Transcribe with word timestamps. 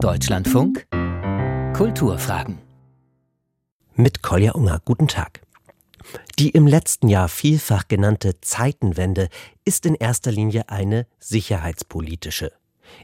Deutschlandfunk 0.00 0.86
Kulturfragen 1.76 2.58
mit 3.96 4.22
Kolja 4.22 4.52
Unger. 4.52 4.80
Guten 4.84 5.08
Tag. 5.08 5.42
Die 6.38 6.50
im 6.50 6.68
letzten 6.68 7.08
Jahr 7.08 7.28
vielfach 7.28 7.88
genannte 7.88 8.40
Zeitenwende 8.40 9.28
ist 9.64 9.86
in 9.86 9.96
erster 9.96 10.30
Linie 10.30 10.68
eine 10.68 11.08
sicherheitspolitische. 11.18 12.52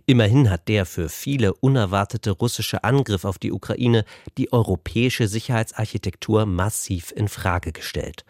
Immerhin 0.06 0.50
hat 0.50 0.68
der 0.68 0.86
für 0.86 1.08
viele 1.08 1.54
unerwartete 1.54 2.30
russische 2.30 2.84
Angriff 2.84 3.24
auf 3.24 3.38
die 3.38 3.50
Ukraine 3.50 4.04
die 4.38 4.52
europäische 4.52 5.26
Sicherheitsarchitektur 5.26 6.46
massiv 6.46 7.10
in 7.10 7.26
Frage 7.26 7.72
gestellt. 7.72 8.24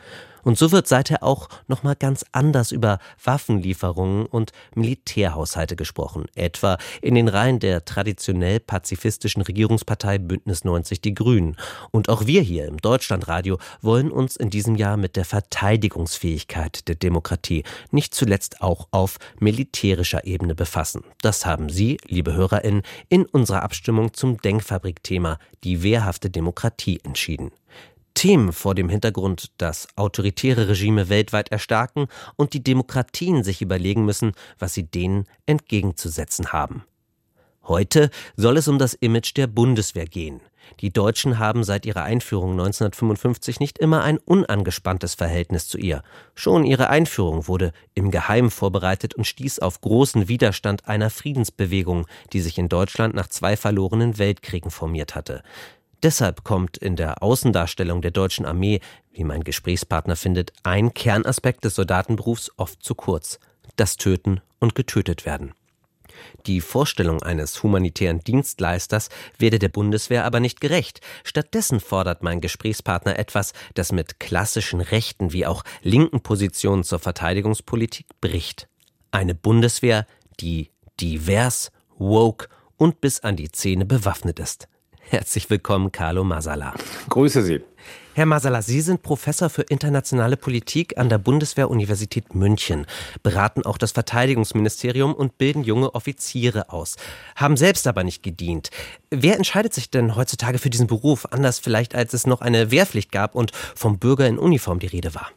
Und 0.44 0.58
so 0.58 0.72
wird 0.72 0.86
seither 0.86 1.22
auch 1.22 1.48
nochmal 1.66 1.96
ganz 1.96 2.24
anders 2.32 2.70
über 2.70 2.98
Waffenlieferungen 3.22 4.26
und 4.26 4.52
Militärhaushalte 4.74 5.74
gesprochen, 5.74 6.26
etwa 6.34 6.78
in 7.02 7.14
den 7.14 7.28
Reihen 7.28 7.58
der 7.58 7.84
traditionell 7.84 8.60
pazifistischen 8.60 9.42
Regierungspartei 9.42 10.18
Bündnis 10.18 10.64
90 10.64 11.00
Die 11.00 11.14
Grünen. 11.14 11.56
Und 11.90 12.08
auch 12.08 12.26
wir 12.26 12.42
hier 12.42 12.66
im 12.66 12.76
Deutschlandradio 12.76 13.58
wollen 13.80 14.10
uns 14.10 14.36
in 14.36 14.50
diesem 14.50 14.76
Jahr 14.76 14.96
mit 14.96 15.16
der 15.16 15.24
Verteidigungsfähigkeit 15.24 16.86
der 16.88 16.94
Demokratie 16.94 17.64
nicht 17.90 18.14
zuletzt 18.14 18.60
auch 18.60 18.88
auf 18.90 19.18
militärischer 19.40 20.24
Ebene 20.26 20.54
befassen. 20.54 21.02
Das 21.22 21.46
haben 21.46 21.70
Sie, 21.70 21.96
liebe 22.06 22.34
HörerInnen, 22.34 22.82
in 23.08 23.24
unserer 23.24 23.62
Abstimmung 23.62 24.12
zum 24.12 24.38
Denkfabrikthema 24.38 25.38
Die 25.64 25.82
wehrhafte 25.82 26.28
Demokratie 26.30 27.00
entschieden. 27.02 27.50
Themen 28.14 28.52
vor 28.52 28.74
dem 28.74 28.88
Hintergrund, 28.88 29.52
dass 29.58 29.88
autoritäre 29.96 30.68
Regime 30.68 31.08
weltweit 31.08 31.50
erstarken 31.50 32.06
und 32.36 32.54
die 32.54 32.62
Demokratien 32.62 33.44
sich 33.44 33.60
überlegen 33.60 34.04
müssen, 34.04 34.32
was 34.58 34.74
sie 34.74 34.84
denen 34.84 35.26
entgegenzusetzen 35.46 36.52
haben. 36.52 36.84
Heute 37.66 38.10
soll 38.36 38.58
es 38.58 38.68
um 38.68 38.78
das 38.78 38.92
Image 38.92 39.36
der 39.36 39.46
Bundeswehr 39.46 40.04
gehen. 40.04 40.40
Die 40.80 40.92
Deutschen 40.92 41.38
haben 41.38 41.64
seit 41.64 41.86
ihrer 41.86 42.02
Einführung 42.02 42.52
1955 42.52 43.60
nicht 43.60 43.78
immer 43.78 44.02
ein 44.02 44.18
unangespanntes 44.18 45.14
Verhältnis 45.14 45.68
zu 45.68 45.78
ihr. 45.78 46.02
Schon 46.34 46.64
ihre 46.64 46.90
Einführung 46.90 47.48
wurde 47.48 47.72
im 47.94 48.10
Geheimen 48.10 48.50
vorbereitet 48.50 49.14
und 49.14 49.26
stieß 49.26 49.60
auf 49.60 49.80
großen 49.80 50.28
Widerstand 50.28 50.88
einer 50.88 51.10
Friedensbewegung, 51.10 52.06
die 52.32 52.40
sich 52.40 52.58
in 52.58 52.68
Deutschland 52.68 53.14
nach 53.14 53.28
zwei 53.28 53.56
verlorenen 53.56 54.18
Weltkriegen 54.18 54.70
formiert 54.70 55.14
hatte. 55.14 55.42
Deshalb 56.04 56.44
kommt 56.44 56.76
in 56.76 56.96
der 56.96 57.22
Außendarstellung 57.22 58.02
der 58.02 58.10
deutschen 58.10 58.44
Armee, 58.44 58.80
wie 59.10 59.24
mein 59.24 59.42
Gesprächspartner 59.42 60.16
findet, 60.16 60.52
ein 60.62 60.92
Kernaspekt 60.92 61.64
des 61.64 61.76
Soldatenberufs 61.76 62.50
oft 62.58 62.82
zu 62.82 62.94
kurz. 62.94 63.38
Das 63.76 63.96
Töten 63.96 64.42
und 64.58 64.74
getötet 64.74 65.24
werden. 65.24 65.54
Die 66.44 66.60
Vorstellung 66.60 67.22
eines 67.22 67.62
humanitären 67.62 68.20
Dienstleisters 68.20 69.08
werde 69.38 69.58
der 69.58 69.70
Bundeswehr 69.70 70.26
aber 70.26 70.40
nicht 70.40 70.60
gerecht. 70.60 71.00
Stattdessen 71.24 71.80
fordert 71.80 72.22
mein 72.22 72.42
Gesprächspartner 72.42 73.18
etwas, 73.18 73.54
das 73.72 73.90
mit 73.90 74.20
klassischen 74.20 74.82
rechten 74.82 75.32
wie 75.32 75.46
auch 75.46 75.64
linken 75.80 76.20
Positionen 76.20 76.84
zur 76.84 76.98
Verteidigungspolitik 76.98 78.08
bricht. 78.20 78.68
Eine 79.10 79.34
Bundeswehr, 79.34 80.06
die 80.38 80.70
divers, 81.00 81.72
woke 81.96 82.48
und 82.76 83.00
bis 83.00 83.20
an 83.20 83.36
die 83.36 83.50
Zähne 83.50 83.86
bewaffnet 83.86 84.38
ist. 84.38 84.68
Herzlich 85.08 85.48
willkommen, 85.50 85.92
Carlo 85.92 86.24
Masala. 86.24 86.74
Grüße 87.08 87.42
Sie. 87.42 87.60
Herr 88.14 88.26
Masala, 88.26 88.62
Sie 88.62 88.80
sind 88.80 89.02
Professor 89.02 89.50
für 89.50 89.62
internationale 89.62 90.36
Politik 90.36 90.98
an 90.98 91.08
der 91.08 91.18
Bundeswehr-Universität 91.18 92.34
München, 92.34 92.86
beraten 93.22 93.66
auch 93.66 93.76
das 93.76 93.92
Verteidigungsministerium 93.92 95.12
und 95.12 95.36
bilden 95.36 95.64
junge 95.64 95.94
Offiziere 95.94 96.70
aus, 96.72 96.96
haben 97.34 97.56
selbst 97.56 97.86
aber 97.86 98.04
nicht 98.04 98.22
gedient. 98.22 98.70
Wer 99.10 99.36
entscheidet 99.36 99.74
sich 99.74 99.90
denn 99.90 100.14
heutzutage 100.14 100.58
für 100.58 100.70
diesen 100.70 100.86
Beruf, 100.86 101.26
anders 101.32 101.58
vielleicht 101.58 101.94
als 101.94 102.14
es 102.14 102.26
noch 102.26 102.40
eine 102.40 102.70
Wehrpflicht 102.70 103.10
gab 103.10 103.34
und 103.34 103.50
vom 103.74 103.98
Bürger 103.98 104.28
in 104.28 104.38
Uniform 104.38 104.78
die 104.78 104.86
Rede 104.86 105.14
war? 105.14 105.30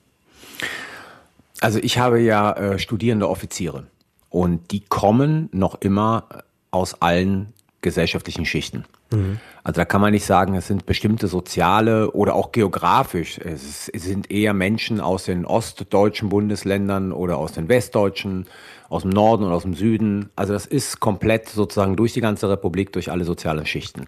Also 1.60 1.80
ich 1.80 1.98
habe 1.98 2.20
ja 2.20 2.54
äh, 2.54 2.80
studierende 2.80 3.28
Offiziere 3.28 3.88
und 4.30 4.72
die 4.72 4.82
kommen 4.82 5.50
noch 5.52 5.82
immer 5.82 6.30
aus 6.70 7.02
allen 7.02 7.54
gesellschaftlichen 7.82 8.46
Schichten. 8.46 8.86
Mhm. 9.12 9.40
Also 9.64 9.82
da 9.82 9.86
kann 9.86 10.02
man 10.02 10.12
nicht 10.12 10.26
sagen, 10.26 10.56
es 10.56 10.68
sind 10.68 10.86
bestimmte 10.86 11.28
soziale 11.28 12.12
oder 12.12 12.36
auch 12.36 12.52
geografisch. 12.52 13.38
Es, 13.38 13.86
sind 13.86 14.32
eher 14.32 14.54
Menschen 14.54 15.00
aus 15.00 15.26
den 15.26 15.46
ostdeutschen 15.46 16.30
Bundesländern 16.30 17.12
oder 17.12 17.38
aus 17.38 17.54
den 17.54 17.70
westdeutschen, 17.70 18.48
aus 18.90 19.04
dem 19.04 19.12
Norden 19.12 19.44
und 19.44 19.52
aus 19.52 19.64
dem 19.64 19.74
Süden. 19.74 20.30
Also 20.36 20.54
das 20.54 20.66
ist 20.66 21.00
komplett 21.00 21.50
sozusagen 21.50 21.96
durch 21.96 22.14
die 22.14 22.22
ganze 22.22 22.50
Republik, 22.50 22.94
durch 22.94 23.12
alle 23.12 23.26
sozialen 23.26 23.66
Schichten. 23.66 24.08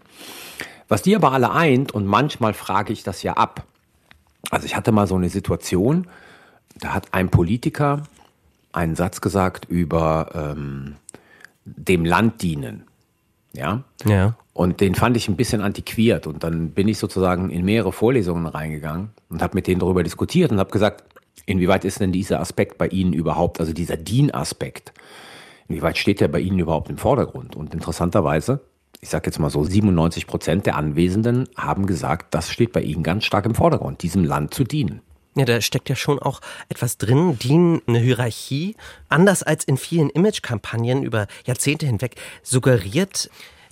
Was 0.87 1.03
die 1.03 1.15
aber 1.15 1.33
alle 1.33 1.51
eint, 1.51 1.91
und 1.91 2.05
manchmal 2.05 2.53
frage 2.53 2.91
ich 2.91 3.03
das 3.03 3.21
ja 3.21 3.33
ab. 3.33 3.63
Also 4.49 4.65
ich 4.65 4.75
hatte 4.75 4.91
mal 4.91 5.05
so 5.05 5.15
eine 5.15 5.29
Situation, 5.29 6.07
da 6.79 6.93
hat 6.93 7.13
ein 7.13 7.29
Politiker 7.29 8.03
einen 8.71 8.95
Satz 8.95 9.21
gesagt 9.21 9.65
über 9.65 10.31
ähm, 10.33 10.95
dem 11.65 12.05
Land 12.05 12.41
dienen. 12.41 12.88
Ja. 13.53 13.83
Ja. 14.05 14.35
Und 14.53 14.81
den 14.81 14.95
fand 14.95 15.15
ich 15.17 15.27
ein 15.29 15.35
bisschen 15.35 15.61
antiquiert. 15.61 16.27
Und 16.27 16.43
dann 16.43 16.71
bin 16.71 16.87
ich 16.87 16.97
sozusagen 16.97 17.49
in 17.49 17.65
mehrere 17.65 17.91
Vorlesungen 17.91 18.45
reingegangen 18.45 19.09
und 19.29 19.41
habe 19.41 19.55
mit 19.55 19.67
denen 19.67 19.79
darüber 19.79 20.03
diskutiert 20.03 20.51
und 20.51 20.59
habe 20.59 20.71
gesagt, 20.71 21.03
inwieweit 21.45 21.85
ist 21.85 21.99
denn 21.99 22.11
dieser 22.11 22.39
Aspekt 22.39 22.77
bei 22.77 22.87
Ihnen 22.87 23.13
überhaupt, 23.13 23.59
also 23.59 23.73
dieser 23.73 23.97
Dien-Aspekt, 23.97 24.93
inwieweit 25.67 25.97
steht 25.97 26.19
der 26.19 26.27
bei 26.27 26.39
Ihnen 26.39 26.59
überhaupt 26.59 26.89
im 26.89 26.97
Vordergrund? 26.97 27.55
Und 27.55 27.73
interessanterweise, 27.73 28.61
ich 29.01 29.09
sage 29.09 29.27
jetzt 29.27 29.39
mal 29.39 29.49
so, 29.49 29.63
97 29.63 30.27
Prozent 30.27 30.65
der 30.65 30.75
Anwesenden 30.75 31.47
haben 31.55 31.85
gesagt, 31.85 32.33
das 32.33 32.51
steht 32.51 32.73
bei 32.73 32.81
Ihnen 32.81 33.03
ganz 33.03 33.23
stark 33.23 33.45
im 33.45 33.55
Vordergrund, 33.55 34.03
diesem 34.03 34.25
Land 34.25 34.53
zu 34.53 34.63
dienen. 34.63 35.01
Ja, 35.39 35.45
da 35.45 35.61
steckt 35.61 35.87
ja 35.87 35.95
schon 35.95 36.19
auch 36.19 36.41
etwas 36.67 36.97
drin, 36.97 37.39
DIN, 37.39 37.81
eine 37.87 37.99
Hierarchie, 37.99 38.75
anders 39.07 39.41
als 39.41 39.63
in 39.63 39.77
vielen 39.77 40.09
Imagekampagnen 40.09 41.01
über 41.01 41.27
Jahrzehnte 41.45 41.85
hinweg 41.85 42.15
suggeriert, 42.43 43.29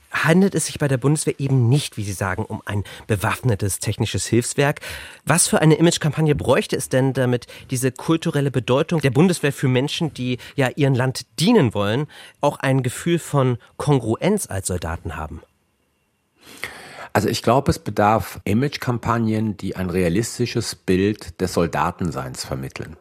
handelt 0.10 0.56
es 0.56 0.68
sich 0.68 0.80
bei 0.80 0.88
der 0.88 0.96
Bundeswehr 0.96 1.38
eben 1.42 1.68
nicht, 1.68 1.98
wie 1.98 2.06
Sie 2.06 2.14
sagen, 2.14 2.46
um 2.46 2.62
ein 2.64 2.86
bewaffnetes 3.08 3.80
technisches 3.80 4.26
Hilfswerk. 4.28 4.80
Was 5.26 5.50
für 5.50 5.60
eine 5.60 5.76
Imagekampagne 5.76 6.36
bräuchte 6.36 6.78
es 6.78 6.88
denn, 6.88 7.12
damit 7.12 7.48
diese 7.70 7.92
kulturelle 7.92 8.50
Bedeutung 8.50 9.02
der 9.02 9.12
Bundeswehr 9.12 9.52
für 9.52 9.68
Menschen, 9.68 10.14
die 10.14 10.38
ja 10.56 10.70
ihren 10.74 10.96
Land 10.96 11.26
dienen 11.38 11.74
wollen, 11.74 12.08
auch 12.40 12.60
ein 12.60 12.82
Gefühl 12.82 13.20
von 13.20 13.58
Kongruenz 13.76 14.50
als 14.50 14.68
Soldaten 14.68 15.18
haben? 15.18 15.42
Also 17.18 17.30
ich 17.30 17.42
glaube, 17.42 17.72
es 17.72 17.80
bedarf 17.80 18.40
Imagekampagnen, 18.44 19.58
die 19.58 19.76
ein 19.76 19.90
realistisches 19.90 20.76
Bild 20.76 21.42
des 21.42 21.52
Soldatenseins 21.56 22.46
vermitteln. 22.46 22.96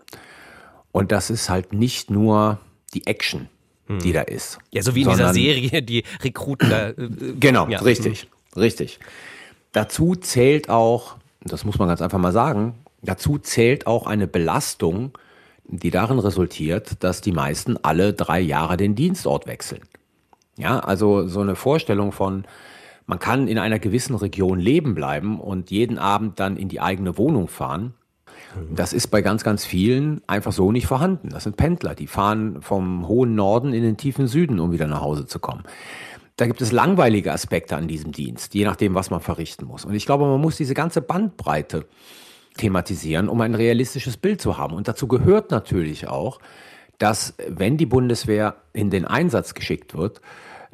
Und 0.91 1.13
das 1.13 1.29
ist 1.29 1.51
halt 1.51 1.75
nicht 1.75 2.11
nur 2.11 2.59
die 2.95 3.07
Action, 3.07 3.51
hm. 3.89 3.99
die 3.99 4.15
da 4.15 4.23
ist. 4.23 4.57
Ja, 4.71 4.81
so 4.81 4.95
wie 4.95 5.03
in 5.03 5.11
dieser 5.11 5.35
Serie, 5.35 5.83
die 5.83 6.03
Rekruten 6.23 6.71
da. 6.71 6.89
Äh, 6.89 6.95
genau, 7.39 7.69
ja. 7.69 7.81
richtig, 7.81 8.23
hm. 8.55 8.63
richtig. 8.63 9.01
Dazu 9.73 10.15
zählt 10.15 10.71
auch, 10.71 11.17
das 11.43 11.67
muss 11.67 11.79
man 11.79 11.87
ganz 11.87 12.01
einfach 12.01 12.17
mal 12.17 12.33
sagen, 12.33 12.75
dazu 13.03 13.37
zählt 13.37 13.87
auch 13.87 14.07
eine 14.07 14.27
Belastung, 14.27 15.11
die 15.67 15.91
darin 15.91 16.21
resultiert, 16.21 17.05
dass 17.05 17.21
die 17.21 17.33
meisten 17.33 17.77
alle 17.83 18.15
drei 18.15 18.41
Jahre 18.41 18.79
den 18.79 18.95
Dienstort 18.95 19.47
wechseln. 19.47 19.83
Ja, 20.57 20.79
also 20.79 21.29
so 21.29 21.43
eine 21.43 21.55
Vorstellung 21.55 22.13
von, 22.13 22.47
man 23.07 23.19
kann 23.19 23.49
in 23.49 23.59
einer 23.59 23.79
gewissen 23.79 24.15
Region 24.17 24.59
leben 24.59 24.95
bleiben 24.95 25.41
und 25.41 25.71
jeden 25.71 25.99
Abend 25.99 26.41
dann 26.41 26.57
in 26.57 26.69
die 26.69 26.81
eigene 26.81 27.17
Wohnung 27.19 27.49
fahren. 27.49 27.95
Das 28.75 28.93
ist 28.93 29.09
bei 29.09 29.23
ganz, 29.23 29.45
ganz 29.45 29.65
vielen 29.65 30.23
einfach 30.27 30.53
so 30.53 30.73
nicht 30.73 30.87
vorhanden. 30.87 31.29
Das 31.29 31.45
sind 31.45 31.57
Pendler, 31.57 31.95
die 31.95 32.07
fahren 32.07 32.63
vom 32.63 33.07
hohen 33.07 33.35
Norden 33.35 33.73
in 33.73 33.83
den 33.83 33.97
tiefen 33.97 34.27
Süden, 34.27 34.61
um 34.61 34.73
wieder 34.73 34.87
nach 34.87 35.03
Hause 35.03 35.27
zu 35.27 35.39
kommen. 35.39 35.65
Da 36.37 36.47
gibt 36.47 36.61
es 36.61 36.73
langweilige 36.73 37.33
Aspekte 37.33 37.77
an 37.77 37.89
diesem 37.89 38.13
Dienst, 38.13 38.55
je 38.55 38.65
nachdem, 38.65 38.95
was 38.95 39.11
man 39.11 39.21
verrichten 39.21 39.67
muss. 39.67 39.85
Und 39.85 39.95
ich 39.95 40.07
glaube, 40.07 40.27
man 40.27 40.41
muss 40.41 40.57
diese 40.57 40.75
ganze 40.75 41.01
Bandbreite 41.01 41.87
thematisieren, 42.57 43.29
um 43.29 43.41
ein 43.41 43.55
realistisches 43.55 44.17
Bild 44.17 44.41
zu 44.41 44.59
haben. 44.59 44.75
Und 44.75 44.89
dazu 44.89 45.07
gehört 45.07 45.51
natürlich 45.51 46.09
auch, 46.09 46.39
dass 46.99 47.35
wenn 47.49 47.77
die 47.77 47.87
Bundeswehr 47.87 48.57
in 48.73 48.91
den 48.91 49.05
Einsatz 49.05 49.55
geschickt 49.55 49.95
wird, 49.95 50.21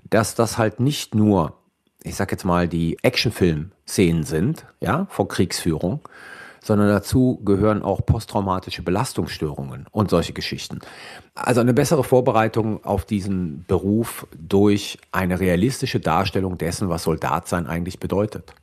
dass 0.08 0.34
das 0.34 0.58
halt 0.58 0.78
nicht 0.80 1.14
nur 1.14 1.61
ich 2.04 2.14
sag 2.14 2.30
jetzt 2.32 2.44
mal, 2.44 2.68
die 2.68 2.98
Actionfilm-Szenen 3.02 4.24
sind, 4.24 4.66
ja, 4.80 5.06
von 5.10 5.28
Kriegsführung, 5.28 6.00
sondern 6.62 6.88
dazu 6.88 7.40
gehören 7.44 7.82
auch 7.82 8.04
posttraumatische 8.06 8.82
Belastungsstörungen 8.82 9.86
und 9.90 10.10
solche 10.10 10.32
Geschichten. 10.32 10.80
Also 11.34 11.60
eine 11.60 11.74
bessere 11.74 12.04
Vorbereitung 12.04 12.84
auf 12.84 13.04
diesen 13.04 13.64
Beruf 13.66 14.26
durch 14.38 14.98
eine 15.10 15.40
realistische 15.40 16.00
Darstellung 16.00 16.58
dessen, 16.58 16.88
was 16.88 17.04
Soldatsein 17.04 17.66
eigentlich 17.66 17.98
bedeutet. 17.98 18.54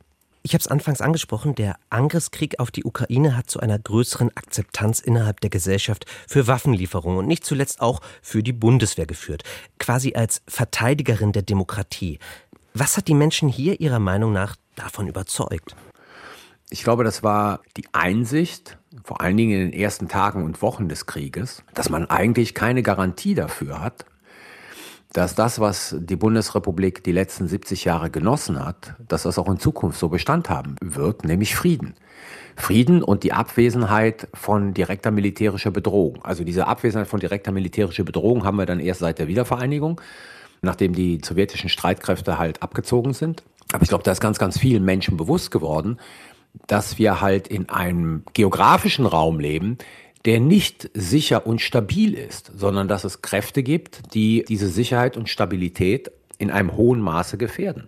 Ich 0.41 0.53
habe 0.53 0.61
es 0.61 0.67
anfangs 0.67 1.01
angesprochen, 1.01 1.53
der 1.53 1.75
Angriffskrieg 1.89 2.61
auf 2.61 2.71
die 2.71 2.85
Ukraine 2.85 3.35
hat 3.35 3.49
zu 3.49 3.59
einer 3.59 3.77
größeren 3.77 4.29
Akzeptanz 4.37 5.01
innerhalb 5.01 5.41
der 5.41 5.49
Gesellschaft 5.49 6.05
für 6.27 6.47
Waffenlieferungen 6.47 7.19
und 7.19 7.27
nicht 7.27 7.43
zuletzt 7.43 7.81
auch 7.81 7.99
für 8.21 8.41
die 8.41 8.53
Bundeswehr 8.53 9.05
geführt, 9.05 9.43
quasi 9.79 10.13
als 10.15 10.41
Verteidigerin 10.47 11.33
der 11.33 11.41
Demokratie. 11.41 12.19
Was 12.79 12.95
hat 12.95 13.09
die 13.09 13.13
Menschen 13.13 13.49
hier 13.49 13.81
Ihrer 13.81 13.99
Meinung 13.99 14.31
nach 14.31 14.55
davon 14.75 15.09
überzeugt? 15.09 15.75
Ich 16.69 16.81
glaube, 16.81 17.03
das 17.03 17.23
war 17.23 17.59
die 17.75 17.83
Einsicht, 17.91 18.77
vor 19.03 19.19
allen 19.19 19.35
Dingen 19.35 19.51
in 19.51 19.71
den 19.71 19.77
ersten 19.77 20.07
Tagen 20.07 20.45
und 20.45 20.61
Wochen 20.61 20.87
des 20.87 21.05
Krieges, 21.05 21.61
dass 21.73 21.89
man 21.89 22.09
eigentlich 22.09 22.53
keine 22.53 22.81
Garantie 22.81 23.35
dafür 23.35 23.81
hat, 23.81 24.05
dass 25.11 25.35
das, 25.35 25.59
was 25.59 25.93
die 25.99 26.15
Bundesrepublik 26.15 27.03
die 27.03 27.11
letzten 27.11 27.49
70 27.49 27.83
Jahre 27.83 28.09
genossen 28.09 28.63
hat, 28.63 28.95
dass 29.05 29.23
das 29.23 29.37
auch 29.37 29.49
in 29.49 29.59
Zukunft 29.59 29.99
so 29.99 30.07
Bestand 30.07 30.49
haben 30.49 30.77
wird, 30.79 31.25
nämlich 31.25 31.57
Frieden. 31.57 31.95
Frieden 32.55 33.03
und 33.03 33.23
die 33.23 33.33
Abwesenheit 33.33 34.29
von 34.33 34.73
direkter 34.73 35.11
militärischer 35.11 35.71
Bedrohung. 35.71 36.23
Also 36.23 36.45
diese 36.45 36.67
Abwesenheit 36.67 37.09
von 37.09 37.19
direkter 37.19 37.51
militärischer 37.51 38.05
Bedrohung 38.05 38.45
haben 38.45 38.57
wir 38.57 38.65
dann 38.65 38.79
erst 38.79 39.01
seit 39.01 39.19
der 39.19 39.27
Wiedervereinigung, 39.27 39.99
nachdem 40.61 40.93
die 40.93 41.19
sowjetischen 41.23 41.69
Streitkräfte 41.69 42.37
halt 42.37 42.61
abgezogen 42.61 43.13
sind. 43.13 43.43
Aber 43.71 43.83
ich 43.83 43.89
glaube, 43.89 44.03
da 44.03 44.11
ist 44.11 44.21
ganz, 44.21 44.39
ganz 44.39 44.57
vielen 44.57 44.83
Menschen 44.83 45.17
bewusst 45.17 45.51
geworden, 45.51 45.99
dass 46.67 46.97
wir 46.97 47.21
halt 47.21 47.47
in 47.47 47.69
einem 47.69 48.23
geografischen 48.33 49.05
Raum 49.05 49.39
leben, 49.39 49.77
der 50.25 50.39
nicht 50.39 50.89
sicher 50.93 51.45
und 51.47 51.61
stabil 51.61 52.13
ist, 52.13 52.51
sondern 52.55 52.87
dass 52.87 53.03
es 53.03 53.21
Kräfte 53.21 53.63
gibt, 53.63 54.13
die 54.13 54.43
diese 54.47 54.67
Sicherheit 54.67 55.15
und 55.15 55.29
Stabilität 55.29 56.11
in 56.37 56.51
einem 56.51 56.75
hohen 56.75 56.99
Maße 56.99 57.37
gefährden. 57.37 57.87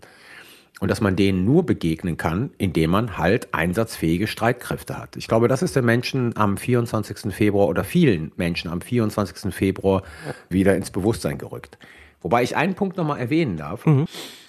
Und 0.79 0.89
dass 0.89 1.01
man 1.01 1.15
denen 1.15 1.45
nur 1.45 1.63
begegnen 1.63 2.17
kann, 2.17 2.51
indem 2.57 2.89
man 2.89 3.17
halt 3.17 3.53
einsatzfähige 3.53 4.25
Streitkräfte 4.25 4.97
hat. 4.97 5.15
Ich 5.15 5.27
glaube, 5.27 5.47
das 5.47 5.61
ist 5.61 5.75
den 5.75 5.85
Menschen 5.85 6.35
am 6.35 6.57
24. 6.57 7.31
Februar 7.33 7.67
oder 7.67 7.83
vielen 7.83 8.31
Menschen 8.35 8.71
am 8.71 8.81
24. 8.81 9.53
Februar 9.53 10.01
wieder 10.49 10.75
ins 10.75 10.89
Bewusstsein 10.89 11.37
gerückt. 11.37 11.77
Wobei 12.21 12.43
ich 12.43 12.55
einen 12.55 12.75
Punkt 12.75 12.97
nochmal 12.97 13.19
erwähnen 13.19 13.57
darf. 13.57 13.85
Mhm. 13.85 14.05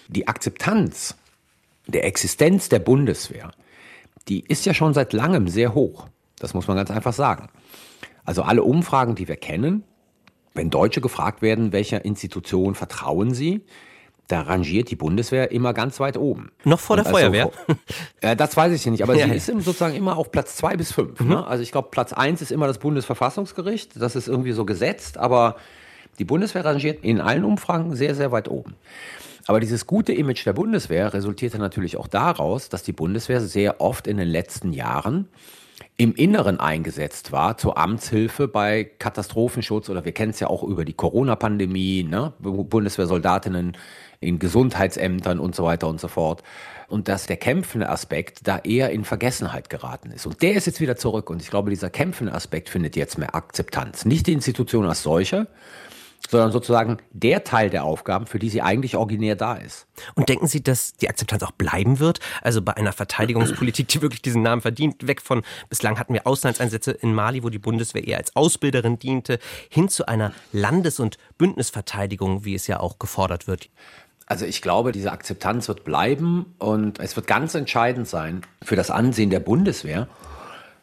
Die 0.08 0.28
Akzeptanz 0.28 1.16
der 1.86 2.04
Existenz 2.04 2.68
der 2.68 2.78
Bundeswehr, 2.78 3.50
die 4.28 4.44
ist 4.46 4.66
ja 4.66 4.74
schon 4.74 4.94
seit 4.94 5.12
langem 5.12 5.48
sehr 5.48 5.74
hoch. 5.74 6.06
Das 6.38 6.54
muss 6.54 6.68
man 6.68 6.76
ganz 6.76 6.90
einfach 6.90 7.12
sagen. 7.12 7.48
Also 8.24 8.42
alle 8.42 8.62
Umfragen, 8.62 9.14
die 9.14 9.28
wir 9.28 9.36
kennen, 9.36 9.84
wenn 10.54 10.70
Deutsche 10.70 11.00
gefragt 11.00 11.42
werden, 11.42 11.72
welcher 11.72 12.04
Institution 12.04 12.74
vertrauen 12.74 13.34
sie, 13.34 13.64
da 14.28 14.42
rangiert 14.42 14.90
die 14.90 14.96
Bundeswehr 14.96 15.50
immer 15.50 15.74
ganz 15.74 15.98
weit 16.00 16.16
oben. 16.16 16.52
Noch 16.64 16.80
vor 16.80 16.96
der 16.96 17.06
also, 17.06 17.18
Feuerwehr? 17.18 17.50
Äh, 18.20 18.36
das 18.36 18.56
weiß 18.56 18.72
ich 18.72 18.86
nicht, 18.86 19.02
aber 19.02 19.14
ja, 19.16 19.26
sie 19.26 19.34
ist 19.34 19.46
sozusagen 19.46 19.94
immer 19.94 20.16
auf 20.16 20.30
Platz 20.30 20.56
zwei 20.56 20.76
bis 20.76 20.92
fünf. 20.92 21.20
Mhm. 21.20 21.28
Ne? 21.28 21.46
Also 21.46 21.62
ich 21.62 21.72
glaube, 21.72 21.88
Platz 21.90 22.12
eins 22.12 22.40
ist 22.40 22.52
immer 22.52 22.66
das 22.66 22.78
Bundesverfassungsgericht. 22.78 24.00
Das 24.00 24.16
ist 24.16 24.28
irgendwie 24.28 24.52
so 24.52 24.64
gesetzt, 24.64 25.18
aber 25.18 25.56
die 26.18 26.24
Bundeswehr 26.24 26.64
rangiert 26.64 27.04
in 27.04 27.20
allen 27.20 27.44
Umfragen 27.44 27.96
sehr, 27.96 28.14
sehr 28.14 28.32
weit 28.32 28.48
oben. 28.48 28.74
Aber 29.46 29.60
dieses 29.60 29.86
gute 29.86 30.12
Image 30.12 30.46
der 30.46 30.52
Bundeswehr 30.52 31.12
resultierte 31.12 31.58
natürlich 31.58 31.96
auch 31.96 32.06
daraus, 32.06 32.68
dass 32.68 32.82
die 32.82 32.92
Bundeswehr 32.92 33.40
sehr 33.40 33.80
oft 33.80 34.06
in 34.06 34.16
den 34.16 34.28
letzten 34.28 34.72
Jahren 34.72 35.28
im 35.96 36.14
Inneren 36.14 36.60
eingesetzt 36.60 37.32
war 37.32 37.58
zur 37.58 37.76
Amtshilfe 37.76 38.48
bei 38.48 38.84
Katastrophenschutz 38.98 39.88
oder 39.88 40.04
wir 40.04 40.12
kennen 40.12 40.30
es 40.30 40.40
ja 40.40 40.48
auch 40.48 40.62
über 40.62 40.84
die 40.84 40.94
Corona-Pandemie, 40.94 42.04
ne? 42.04 42.32
Bundeswehrsoldatinnen 42.40 43.76
in 44.20 44.38
Gesundheitsämtern 44.38 45.38
und 45.38 45.54
so 45.54 45.64
weiter 45.64 45.88
und 45.88 46.00
so 46.00 46.08
fort. 46.08 46.42
Und 46.88 47.08
dass 47.08 47.26
der 47.26 47.36
kämpfende 47.36 47.88
Aspekt 47.88 48.46
da 48.46 48.58
eher 48.58 48.90
in 48.90 49.04
Vergessenheit 49.04 49.70
geraten 49.70 50.10
ist. 50.12 50.26
Und 50.26 50.42
der 50.42 50.54
ist 50.54 50.66
jetzt 50.66 50.80
wieder 50.80 50.96
zurück. 50.96 51.30
Und 51.30 51.42
ich 51.42 51.50
glaube, 51.50 51.70
dieser 51.70 51.90
kämpfende 51.90 52.32
Aspekt 52.32 52.68
findet 52.68 52.96
jetzt 52.96 53.18
mehr 53.18 53.34
Akzeptanz. 53.34 54.04
Nicht 54.04 54.26
die 54.26 54.32
Institution 54.32 54.86
als 54.86 55.02
solche, 55.02 55.48
sondern 56.30 56.52
sozusagen 56.52 56.98
der 57.12 57.44
Teil 57.44 57.70
der 57.70 57.84
Aufgaben, 57.84 58.26
für 58.26 58.38
die 58.38 58.48
sie 58.48 58.62
eigentlich 58.62 58.96
originär 58.96 59.36
da 59.36 59.54
ist. 59.54 59.86
Und 60.14 60.28
denken 60.28 60.46
Sie, 60.46 60.62
dass 60.62 60.94
die 60.94 61.08
Akzeptanz 61.08 61.42
auch 61.42 61.52
bleiben 61.52 61.98
wird? 61.98 62.20
Also 62.40 62.62
bei 62.62 62.76
einer 62.76 62.92
Verteidigungspolitik, 62.92 63.88
die 63.88 64.02
wirklich 64.02 64.22
diesen 64.22 64.42
Namen 64.42 64.62
verdient, 64.62 65.06
weg 65.06 65.20
von, 65.20 65.42
bislang 65.68 65.98
hatten 65.98 66.14
wir 66.14 66.26
Auslandseinsätze 66.26 66.92
in 66.92 67.14
Mali, 67.14 67.42
wo 67.42 67.50
die 67.50 67.58
Bundeswehr 67.58 68.06
eher 68.06 68.18
als 68.18 68.34
Ausbilderin 68.36 68.98
diente, 68.98 69.38
hin 69.68 69.88
zu 69.88 70.06
einer 70.06 70.32
Landes- 70.52 71.00
und 71.00 71.18
Bündnisverteidigung, 71.38 72.44
wie 72.44 72.54
es 72.54 72.66
ja 72.66 72.80
auch 72.80 72.98
gefordert 72.98 73.46
wird. 73.46 73.68
Also 74.26 74.46
ich 74.46 74.62
glaube, 74.62 74.92
diese 74.92 75.12
Akzeptanz 75.12 75.68
wird 75.68 75.84
bleiben 75.84 76.54
und 76.58 77.00
es 77.00 77.16
wird 77.16 77.26
ganz 77.26 77.54
entscheidend 77.54 78.08
sein 78.08 78.42
für 78.62 78.76
das 78.76 78.90
Ansehen 78.90 79.30
der 79.30 79.40
Bundeswehr 79.40 80.08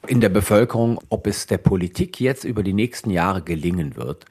in 0.08 0.22
der 0.22 0.30
Bevölkerung, 0.30 1.00
ob 1.10 1.28
es 1.28 1.48
der 1.48 1.58
Politik 1.58 2.20
jetzt 2.20 2.44
über 2.44 2.64
die 2.64 2.74
nächsten 2.74 3.10
Jahre 3.10 3.42
gelingen 3.42 3.96
wird, 3.96 4.26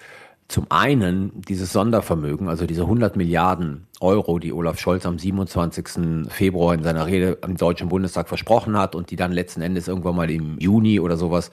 zum 0.49 0.67
einen 0.71 1.43
dieses 1.43 1.75
Sondervermögen, 1.75 2.49
also 2.49 2.67
diese 2.67 2.83
100 2.83 3.17
Milliarden 3.17 3.87
Euro, 4.01 4.39
die 4.39 4.55
Olaf 4.55 4.81
Scholz 4.81 5.05
am 5.05 5.19
27. 5.19 6.31
Februar 6.31 6.73
in 6.73 6.83
seiner 6.83 7.07
Rede 7.07 7.39
im 7.45 7.59
Deutschen 7.59 7.91
Bundestag 7.91 8.29
versprochen 8.29 8.77
hat 8.79 8.95
und 8.95 9.11
die 9.11 9.17
dann 9.17 9.31
letzten 9.31 9.61
Endes 9.61 9.89
irgendwann 9.89 10.17
mal 10.17 10.31
im 10.31 10.59
Juni 10.59 11.01
oder 11.01 11.19
sowas 11.19 11.51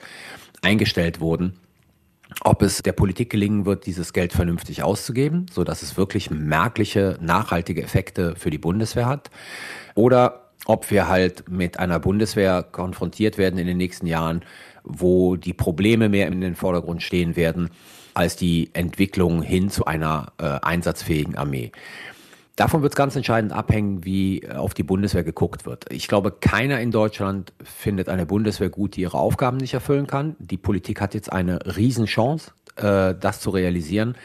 eingestellt 0.62 1.20
wurden. 1.20 1.60
Ob 2.40 2.62
es 2.62 2.82
der 2.82 2.92
Politik 2.92 3.28
gelingen 3.28 3.66
wird, 3.66 3.84
dieses 3.84 4.14
Geld 4.14 4.32
vernünftig 4.32 4.82
auszugeben, 4.82 5.46
so 5.52 5.62
dass 5.62 5.82
es 5.82 5.98
wirklich 5.98 6.30
merkliche, 6.30 7.18
nachhaltige 7.20 7.82
Effekte 7.82 8.34
für 8.34 8.50
die 8.50 8.58
Bundeswehr 8.58 9.06
hat. 9.06 9.30
Oder 9.94 10.50
ob 10.64 10.90
wir 10.90 11.06
halt 11.06 11.50
mit 11.50 11.78
einer 11.78 12.00
Bundeswehr 12.00 12.62
konfrontiert 12.62 13.36
werden 13.36 13.58
in 13.58 13.66
den 13.66 13.76
nächsten 13.76 14.06
Jahren, 14.06 14.42
wo 14.84 15.36
die 15.36 15.52
Probleme 15.52 16.08
mehr 16.08 16.28
in 16.28 16.40
den 16.40 16.56
Vordergrund 16.56 17.02
stehen 17.02 17.36
werden 17.36 17.70
als 18.16 18.36
die 18.36 18.70
Entwicklung 18.72 19.42
hin 19.42 19.68
zu 19.68 19.84
einer 19.84 20.32
äh, 20.38 20.44
einsatzfähigen 20.62 21.36
Armee. 21.36 21.70
Davon 22.56 22.80
wird 22.80 22.94
es 22.94 22.96
ganz 22.96 23.14
entscheidend 23.14 23.52
abhängen, 23.52 24.06
wie 24.06 24.40
äh, 24.40 24.52
auf 24.54 24.72
die 24.72 24.82
Bundeswehr 24.82 25.22
geguckt 25.22 25.66
wird. 25.66 25.84
Ich 25.92 26.08
glaube, 26.08 26.30
keiner 26.32 26.80
in 26.80 26.90
Deutschland 26.90 27.52
findet 27.62 28.08
eine 28.08 28.24
Bundeswehr 28.24 28.70
gut, 28.70 28.96
die 28.96 29.02
ihre 29.02 29.18
Aufgaben 29.18 29.58
nicht 29.58 29.74
erfüllen 29.74 30.06
kann. 30.06 30.34
Die 30.38 30.56
Politik 30.56 31.02
hat 31.02 31.12
jetzt 31.12 31.30
eine 31.30 31.58
Riesenchance, 31.76 32.52
äh, 32.76 33.14
das 33.20 33.40
zu 33.40 33.50
realisieren. 33.50 34.16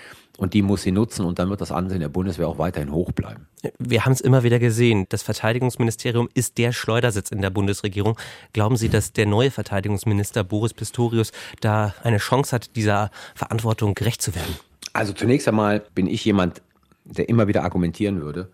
Und 0.41 0.55
die 0.55 0.63
muss 0.63 0.81
sie 0.81 0.91
nutzen 0.91 1.23
und 1.23 1.37
dann 1.37 1.51
wird 1.51 1.61
das 1.61 1.71
Ansehen 1.71 1.99
der 1.99 2.09
Bundeswehr 2.09 2.47
auch 2.47 2.57
weiterhin 2.57 2.91
hoch 2.91 3.11
bleiben. 3.11 3.45
Wir 3.77 4.05
haben 4.05 4.13
es 4.13 4.21
immer 4.21 4.41
wieder 4.41 4.57
gesehen. 4.57 5.05
Das 5.09 5.21
Verteidigungsministerium 5.21 6.29
ist 6.33 6.57
der 6.57 6.71
Schleudersitz 6.71 7.29
in 7.29 7.43
der 7.43 7.51
Bundesregierung. 7.51 8.17
Glauben 8.51 8.75
Sie, 8.75 8.89
dass 8.89 9.13
der 9.13 9.27
neue 9.27 9.51
Verteidigungsminister 9.51 10.43
Boris 10.43 10.73
Pistorius 10.73 11.31
da 11.59 11.93
eine 12.01 12.17
Chance 12.17 12.55
hat, 12.55 12.75
dieser 12.75 13.11
Verantwortung 13.35 13.93
gerecht 13.93 14.23
zu 14.23 14.33
werden? 14.33 14.55
Also 14.93 15.13
zunächst 15.13 15.47
einmal 15.47 15.83
bin 15.93 16.07
ich 16.07 16.25
jemand, 16.25 16.63
der 17.05 17.29
immer 17.29 17.47
wieder 17.47 17.63
argumentieren 17.63 18.19
würde. 18.19 18.49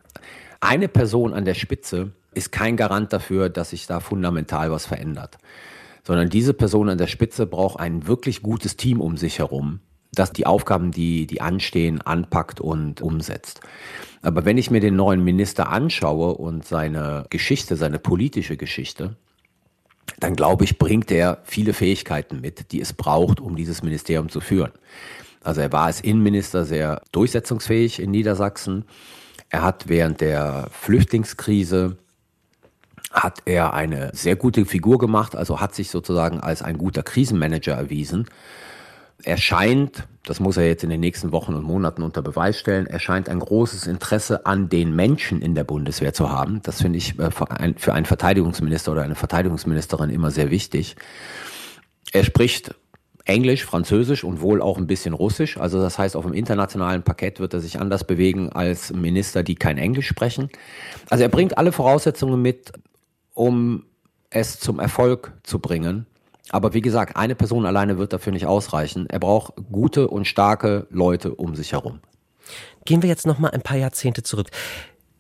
Eine 0.60 0.90
Person 0.90 1.34
an 1.34 1.46
der 1.46 1.54
Spitze 1.54 2.12
ist 2.34 2.52
kein 2.52 2.76
Garant 2.76 3.14
dafür, 3.14 3.48
dass 3.48 3.70
sich 3.70 3.88
da 3.88 4.02
fundamental 4.02 4.72
was 4.72 4.86
verändert. 4.86 5.38
Sondern 6.04 6.30
diese 6.30 6.54
Person 6.54 6.90
an 6.90 6.98
der 6.98 7.08
Spitze 7.08 7.46
braucht 7.46 7.80
ein 7.80 8.08
wirklich 8.08 8.42
gutes 8.42 8.76
Team 8.76 9.00
um 9.00 9.16
sich 9.16 9.40
herum, 9.40 9.80
das 10.20 10.32
die 10.34 10.46
Aufgaben, 10.46 10.92
die, 10.92 11.28
die 11.28 11.42
anstehen, 11.42 12.02
anpackt 12.02 12.60
und 12.60 13.02
umsetzt. 13.02 13.62
Aber 14.22 14.46
wenn 14.46 14.58
ich 14.58 14.72
mir 14.72 14.80
den 14.80 14.96
neuen 14.96 15.24
Minister 15.24 15.70
anschaue 15.70 16.34
und 16.34 16.66
seine 16.66 17.26
Geschichte, 17.30 17.76
seine 17.76 18.00
politische 18.00 18.58
Geschichte, 18.58 19.16
dann 20.20 20.36
glaube 20.36 20.64
ich, 20.64 20.80
bringt 20.80 21.12
er 21.12 21.42
viele 21.44 21.74
Fähigkeiten 21.74 22.42
mit, 22.42 22.72
die 22.72 22.82
es 22.82 22.94
braucht, 22.94 23.40
um 23.40 23.56
dieses 23.56 23.84
Ministerium 23.84 24.30
zu 24.30 24.42
führen. 24.42 24.72
Also 25.44 25.62
er 25.62 25.72
war 25.72 25.86
als 25.86 26.02
Innenminister 26.02 26.66
sehr 26.66 27.02
durchsetzungsfähig 27.12 28.02
in 28.02 28.12
Niedersachsen. 28.12 28.86
Er 29.50 29.62
hat 29.62 29.88
während 29.88 30.22
der 30.22 30.68
Flüchtlingskrise 30.72 31.98
hat 33.12 33.44
er 33.46 33.74
eine 33.74 34.12
sehr 34.14 34.36
gute 34.36 34.66
Figur 34.66 34.98
gemacht, 34.98 35.36
also 35.36 35.62
hat 35.62 35.74
sich 35.74 35.90
sozusagen 35.90 36.42
als 36.42 36.62
ein 36.62 36.78
guter 36.78 37.04
Krisenmanager 37.04 37.74
erwiesen 37.74 38.28
er 39.24 39.38
scheint, 39.38 40.08
das 40.24 40.40
muss 40.40 40.58
er 40.58 40.68
jetzt 40.68 40.84
in 40.84 40.90
den 40.90 41.00
nächsten 41.00 41.32
Wochen 41.32 41.54
und 41.54 41.64
Monaten 41.64 42.04
unter 42.04 42.22
Beweis 42.22 42.60
stellen, 42.60 42.86
er 42.86 43.00
scheint 43.00 43.30
ein 43.30 43.40
großes 43.40 43.88
Interesse 43.88 44.46
an 44.46 44.70
den 44.70 44.96
Menschen 44.96 45.42
in 45.42 45.56
der 45.56 45.64
Bundeswehr 45.64 46.14
zu 46.14 46.30
haben. 46.30 46.62
Das 46.64 46.82
finde 46.82 46.98
ich 46.98 47.18
äh, 47.20 47.32
für 47.32 47.94
einen 47.94 48.06
Verteidigungsminister 48.06 48.92
oder 48.92 49.04
eine 49.04 49.16
Verteidigungsministerin 49.16 50.10
immer 50.10 50.32
sehr 50.32 50.52
wichtig. 50.52 50.96
Er 52.12 52.24
spricht 52.24 52.76
Englisch, 53.26 53.66
Französisch 53.66 54.24
und 54.24 54.42
wohl 54.42 54.62
auch 54.62 54.78
ein 54.78 54.88
bisschen 54.88 55.14
Russisch. 55.14 55.58
Also 55.58 55.82
das 55.82 56.00
heißt, 56.00 56.16
auf 56.16 56.26
dem 56.26 56.34
internationalen 56.34 57.04
Parkett 57.04 57.40
wird 57.40 57.54
er 57.54 57.60
sich 57.60 57.80
anders 57.80 58.06
bewegen 58.06 58.50
als 58.52 58.94
Minister, 58.94 59.44
die 59.44 59.56
kein 59.56 59.78
Englisch 59.78 60.08
sprechen. 60.08 60.50
Also 61.10 61.24
er 61.24 61.30
bringt 61.30 61.58
alle 61.58 61.74
Voraussetzungen 61.74 62.42
mit, 62.42 62.72
um 63.34 63.86
es 64.30 64.60
zum 64.60 64.80
Erfolg 64.80 65.34
zu 65.44 65.60
bringen. 65.60 66.06
Aber 66.50 66.74
wie 66.74 66.82
gesagt, 66.82 67.18
eine 67.18 67.36
Person 67.36 67.66
alleine 67.66 67.98
wird 67.98 68.14
dafür 68.14 68.34
nicht 68.34 68.46
ausreichen. 68.46 69.08
Er 69.10 69.20
braucht 69.20 69.54
gute 69.72 70.08
und 70.08 70.26
starke 70.26 70.88
Leute 70.90 71.36
um 71.36 71.56
sich 71.56 71.74
herum. 71.74 72.00
Gehen 72.86 73.02
wir 73.02 73.10
jetzt 73.10 73.28
noch 73.28 73.40
mal 73.40 73.52
ein 73.52 73.62
paar 73.62 73.78
Jahrzehnte 73.78 74.24
zurück. 74.24 74.50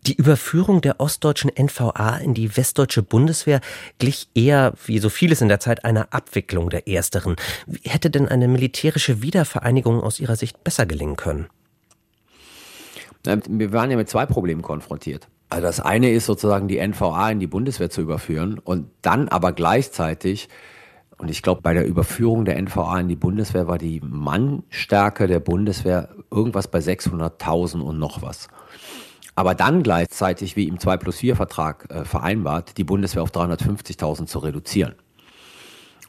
Die 0.05 0.15
Überführung 0.15 0.79
der 0.79 1.01
ostdeutschen 1.01 1.51
NVA 1.53 2.17
in 2.17 2.33
die 2.33 2.55
westdeutsche 2.55 3.03
Bundeswehr 3.03 3.59
glich 3.99 4.29
eher, 4.33 4.73
wie 4.85 4.99
so 4.99 5.09
vieles 5.09 5.41
in 5.41 5.49
der 5.49 5.59
Zeit, 5.59 5.83
einer 5.83 6.13
Abwicklung 6.13 6.69
der 6.69 6.87
ersteren. 6.87 7.35
Wie 7.65 7.89
hätte 7.89 8.09
denn 8.09 8.29
eine 8.29 8.47
militärische 8.47 9.21
Wiedervereinigung 9.21 10.01
aus 10.01 10.21
Ihrer 10.21 10.37
Sicht 10.37 10.63
besser 10.63 10.85
gelingen 10.85 11.17
können? 11.17 11.47
Wir 13.25 13.73
waren 13.73 13.91
ja 13.91 13.97
mit 13.97 14.07
zwei 14.07 14.25
Problemen 14.25 14.61
konfrontiert. 14.61 15.27
Also 15.49 15.63
das 15.63 15.81
eine 15.81 16.11
ist 16.11 16.25
sozusagen 16.25 16.69
die 16.69 16.85
NVA 16.85 17.31
in 17.31 17.41
die 17.41 17.47
Bundeswehr 17.47 17.89
zu 17.89 17.99
überführen 18.01 18.59
und 18.59 18.89
dann 19.01 19.27
aber 19.27 19.51
gleichzeitig, 19.51 20.47
und 21.17 21.29
ich 21.29 21.41
glaube, 21.41 21.61
bei 21.61 21.73
der 21.73 21.85
Überführung 21.85 22.45
der 22.45 22.61
NVA 22.61 22.99
in 22.99 23.07
die 23.07 23.15
Bundeswehr 23.15 23.67
war 23.67 23.77
die 23.77 24.01
Mannstärke 24.01 25.27
der 25.27 25.39
Bundeswehr 25.39 26.09
irgendwas 26.29 26.67
bei 26.67 26.79
600.000 26.79 27.81
und 27.81 27.97
noch 27.97 28.21
was. 28.21 28.47
Aber 29.35 29.55
dann 29.55 29.83
gleichzeitig, 29.83 30.55
wie 30.55 30.67
im 30.67 30.79
2 30.79 30.97
plus 30.97 31.17
4 31.17 31.35
Vertrag 31.35 31.87
äh, 31.91 32.05
vereinbart, 32.05 32.77
die 32.77 32.83
Bundeswehr 32.83 33.23
auf 33.23 33.31
350.000 33.31 34.25
zu 34.25 34.39
reduzieren. 34.39 34.95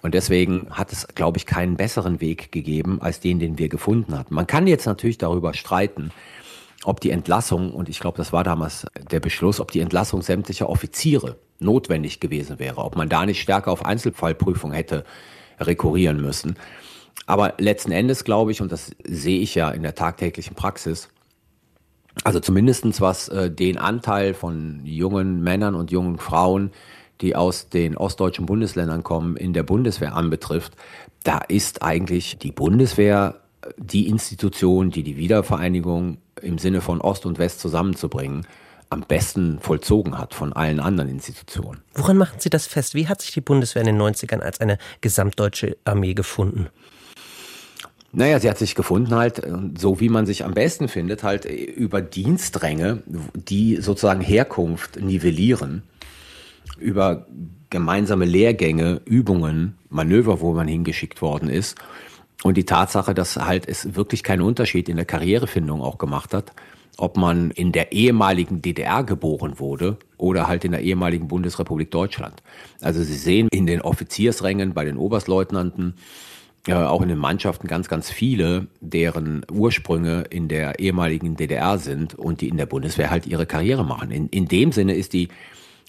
Und 0.01 0.15
deswegen 0.15 0.69
hat 0.71 0.93
es, 0.93 1.09
glaube 1.09 1.39
ich, 1.39 1.47
keinen 1.47 1.77
besseren 1.77 2.21
Weg 2.21 2.53
gegeben 2.53 3.03
als 3.03 3.21
den, 3.21 3.39
den 3.39 3.59
wir 3.59 3.69
gefunden 3.69 4.17
hatten. 4.17 4.35
Man 4.35 4.47
kann 4.47 4.67
jetzt 4.67 4.87
natürlich 4.87 5.19
darüber 5.19 5.55
streiten, 5.55 6.11
ob 6.85 7.01
die 7.01 7.11
Entlassung, 7.11 7.73
und 7.73 7.89
ich 7.89 8.01
glaube, 8.01 8.17
das 8.17 8.33
war 8.33 8.45
damals 8.45 8.87
der 9.11 9.21
Beschluss, 9.21 9.61
ob 9.61 9.73
die 9.73 9.81
Entlassung 9.81 10.23
sämtlicher 10.23 10.69
Offiziere 10.69 11.37
notwendig 11.59 12.21
gewesen 12.21 12.59
wäre, 12.59 12.79
ob 12.79 12.97
man 12.97 13.09
da 13.09 13.27
nicht 13.27 13.41
stärker 13.41 13.73
auf 13.73 13.85
Einzelfallprüfung 13.85 14.73
hätte 14.73 15.05
rekurrieren 15.61 16.21
müssen. 16.21 16.57
Aber 17.27 17.55
letzten 17.59 17.93
Endes 17.93 18.25
glaube 18.25 18.53
ich, 18.53 18.63
und 18.63 18.73
das 18.73 18.93
sehe 19.05 19.41
ich 19.41 19.55
ja 19.55 19.71
in 19.71 19.83
der 19.83 19.95
tagtäglichen 19.95 20.55
Praxis, 20.55 21.09
also 22.25 22.41
zumindestens 22.41 23.01
was 23.01 23.29
äh, 23.29 23.51
den 23.51 23.79
Anteil 23.79 24.35
von 24.35 24.81
jungen 24.85 25.43
Männern 25.43 25.75
und 25.75 25.91
jungen 25.91 26.19
Frauen, 26.19 26.73
die 27.21 27.37
aus 27.37 27.69
den 27.69 27.97
ostdeutschen 27.97 28.47
Bundesländern 28.47 29.03
kommen, 29.03 29.37
in 29.37 29.53
der 29.53 29.63
Bundeswehr 29.63 30.15
anbetrifft, 30.15 30.75
da 31.25 31.39
ist 31.39 31.83
eigentlich 31.83 32.39
die 32.39 32.53
Bundeswehr 32.53 33.41
äh, 33.63 33.69
die 33.77 34.09
Institution, 34.09 34.91
die 34.91 35.03
die 35.03 35.17
Wiedervereinigung 35.17 36.19
im 36.43 36.59
Sinne 36.59 36.81
von 36.81 37.01
Ost 37.01 37.27
und 37.27 37.39
West 37.39 37.61
zusammenzubringen, 37.61 38.47
am 38.91 39.03
besten 39.03 39.59
vollzogen 39.61 40.19
hat 40.19 40.35
von 40.35 40.53
allen 40.53 40.81
anderen 40.81 41.11
Institutionen. 41.11 41.81
Woran 41.95 42.17
machen 42.17 42.41
Sie 42.41 42.51
das 42.51 42.67
fest? 42.67 42.95
Wie 42.95 43.09
hat 43.09 43.21
sich 43.21 43.33
die 43.33 43.41
Bundeswehr 43.41 43.83
in 43.83 43.87
den 43.87 44.01
90ern 44.01 44.41
als 44.41 44.61
eine 44.61 44.79
gesamtdeutsche 45.01 45.77
Armee 45.85 46.15
gefunden? 46.15 46.69
Naja, 48.11 48.41
sie 48.41 48.49
hat 48.49 48.57
sich 48.57 48.75
gefunden 48.75 49.15
halt, 49.15 49.43
so 49.79 50.01
wie 50.01 50.09
man 50.09 50.25
sich 50.25 50.43
am 50.45 50.55
besten 50.55 50.89
findet, 50.89 51.23
halt 51.23 51.45
über 51.45 52.01
Dienstränge, 52.01 53.03
die 53.35 53.77
sozusagen 53.77 54.23
Herkunft 54.23 54.99
nivellieren, 54.99 55.83
über 56.79 57.27
gemeinsame 57.69 58.25
Lehrgänge, 58.25 59.03
Übungen, 59.05 59.77
Manöver, 59.91 60.41
wo 60.41 60.55
man 60.55 60.69
hingeschickt 60.69 61.21
worden 61.21 61.51
ist. 61.51 61.77
Und 62.43 62.57
die 62.57 62.65
Tatsache, 62.65 63.15
dass 63.15 63.37
halt 63.37 63.67
es 63.69 63.97
wirklich 63.97 64.23
keinen 64.23 64.43
Unterschied 64.43 64.89
in 64.89 64.97
der 64.97 65.05
Karrierefindung 65.05 65.83
auch 65.83 65.99
gemacht 65.99 66.33
hat, 66.33 66.53
ob 66.97 67.17
man 67.17 67.51
in 67.53 67.73
der 67.73 67.93
ehemaligen 67.93 68.63
DDR 68.63 69.05
geboren 69.05 69.59
wurde 69.59 69.97
oder 70.17 70.49
halt 70.49 70.65
in 70.65 70.73
der 70.73 70.83
ehemaligen 70.83 71.29
Bundesrepublik 71.29 71.91
Deutschland. 71.91 72.43
Also 72.81 73.03
Sie 73.03 73.17
sehen 73.17 73.49
in 73.51 73.67
den 73.67 73.81
Offiziersrängen 73.81 74.75
bei 74.75 74.85
den 74.85 74.97
Oberstleutnanten, 74.97 75.95
äh, 76.67 76.75
auch 76.75 77.01
in 77.03 77.09
den 77.09 77.19
Mannschaften 77.19 77.69
ganz, 77.69 77.89
ganz 77.89 78.11
viele, 78.11 78.67
deren 78.81 79.47
Ursprünge 79.51 80.25
in 80.31 80.49
der 80.49 80.81
ehemaligen 80.81 81.37
DDR 81.37 81.79
sind 81.79 82.15
und 82.15 82.41
die 82.41 82.49
in 82.49 82.57
der 82.57 82.67
Bundeswehr 82.67 83.11
halt 83.11 83.27
ihre 83.27 83.47
Karriere 83.47 83.85
machen. 83.85 84.11
In, 84.11 84.29
in 84.29 84.49
dem 84.49 84.73
Sinne 84.73 84.95
ist 84.95 85.13
die 85.13 85.29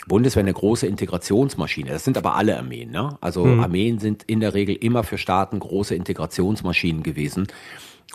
Bundeswehr 0.07 0.41
eine 0.41 0.53
große 0.53 0.87
Integrationsmaschine. 0.87 1.91
Das 1.91 2.03
sind 2.03 2.17
aber 2.17 2.35
alle 2.35 2.57
Armeen. 2.57 2.91
Ne? 2.91 3.17
Also 3.21 3.45
mhm. 3.45 3.59
Armeen 3.59 3.99
sind 3.99 4.23
in 4.23 4.39
der 4.39 4.53
Regel 4.53 4.75
immer 4.75 5.03
für 5.03 5.17
Staaten 5.17 5.59
große 5.59 5.93
Integrationsmaschinen 5.95 7.03
gewesen, 7.03 7.47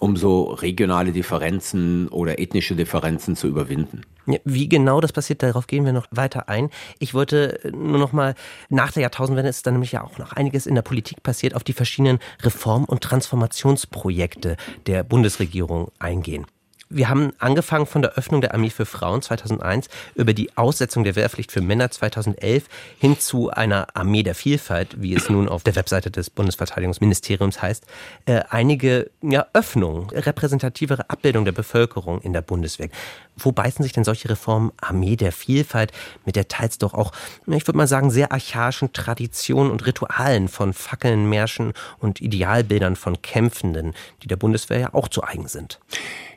um 0.01 0.17
so 0.17 0.45
regionale 0.45 1.13
Differenzen 1.13 2.09
oder 2.09 2.41
ethnische 2.41 2.75
Differenzen 2.75 3.37
zu 3.37 3.47
überwinden. 3.47 4.03
Ja, 4.27 4.39
wie 4.45 4.69
genau 4.69 5.01
das 5.01 5.13
passiert, 5.13 5.43
darauf 5.43 5.67
gehen 5.67 5.85
wir 5.85 5.93
noch 5.93 6.07
weiter 6.11 6.49
ein. 6.49 6.71
Ich 6.99 7.15
wollte 7.15 7.61
nur 7.73 7.99
noch 7.99 8.13
mal, 8.13 8.35
nach 8.71 8.91
der 8.91 9.03
Jahrtausendwende 9.03 9.51
ist 9.51 9.67
dann 9.67 9.75
nämlich 9.75 9.93
ja 9.93 10.03
auch 10.03 10.19
noch 10.19 10.33
einiges 10.33 10.67
in 10.67 10.75
der 10.75 10.83
Politik 10.83 11.23
passiert, 11.23 11.55
auf 11.55 11.63
die 11.63 11.75
verschiedenen 11.75 12.19
Reform- 12.43 12.85
und 12.85 13.03
Transformationsprojekte 13.03 14.57
der 14.87 15.05
Bundesregierung 15.05 15.93
eingehen. 15.99 16.47
Wir 16.95 17.09
haben 17.09 17.33
angefangen 17.39 17.87
von 17.87 18.03
der 18.03 18.13
Öffnung 18.13 18.41
der 18.41 18.55
Armee 18.55 18.71
für 18.71 18.87
Frauen 18.87 19.21
2001 19.21 19.89
über 20.15 20.33
die 20.33 20.57
Aussetzung 20.57 21.03
der 21.03 21.17
Wehrpflicht 21.17 21.51
für 21.51 21.61
Männer 21.61 21.91
2011 21.91 22.67
hin 23.01 23.19
zu 23.19 23.51
einer 23.51 23.89
Armee 23.95 24.23
der 24.23 24.37
Vielfalt, 24.37 25.03
wie 25.03 25.13
es 25.13 25.29
nun 25.29 25.49
auf 25.49 25.65
der 25.65 25.75
Webseite 25.75 26.13
des 26.13 26.31
Bundesverteidigungsministeriums 26.31 27.61
heißt, 27.61 27.85
äh, 28.27 28.43
einige 28.49 29.11
ja, 29.23 29.45
Öffnungen, 29.55 30.09
repräsentativere 30.11 31.11
Abbildung 31.11 31.45
der 31.45 31.51
Bevölkerung 31.51 32.21
in 32.21 32.33
der 32.33 32.43
Bundeswehr. 32.43 32.91
Wo 33.37 33.51
beißen 33.51 33.83
sich 33.83 33.93
denn 33.93 34.05
solche 34.05 34.31
Reformen 34.31 34.71
Armee 34.81 35.17
der 35.17 35.33
Vielfalt 35.33 35.91
mit 36.25 36.37
der 36.37 36.47
teils 36.47 36.79
doch 36.79 36.95
auch, 36.95 37.11
ich 37.49 37.67
würde 37.67 37.77
mal 37.77 37.89
sagen, 37.89 38.13
sehr 38.13 38.31
archaischen 38.31 38.93
Traditionen 38.93 39.73
und 39.73 39.85
Ritualen 39.85 40.47
von 40.47 40.73
Fackeln, 40.73 41.29
Märschen 41.29 41.73
und 41.99 42.21
Idealbildern 42.21 42.95
von 42.95 43.21
Kämpfenden, 43.21 43.95
die 44.23 44.29
der 44.29 44.37
Bundeswehr 44.37 44.79
ja 44.79 44.95
auch 44.95 45.09
zu 45.09 45.25
eigen 45.25 45.49
sind? 45.49 45.81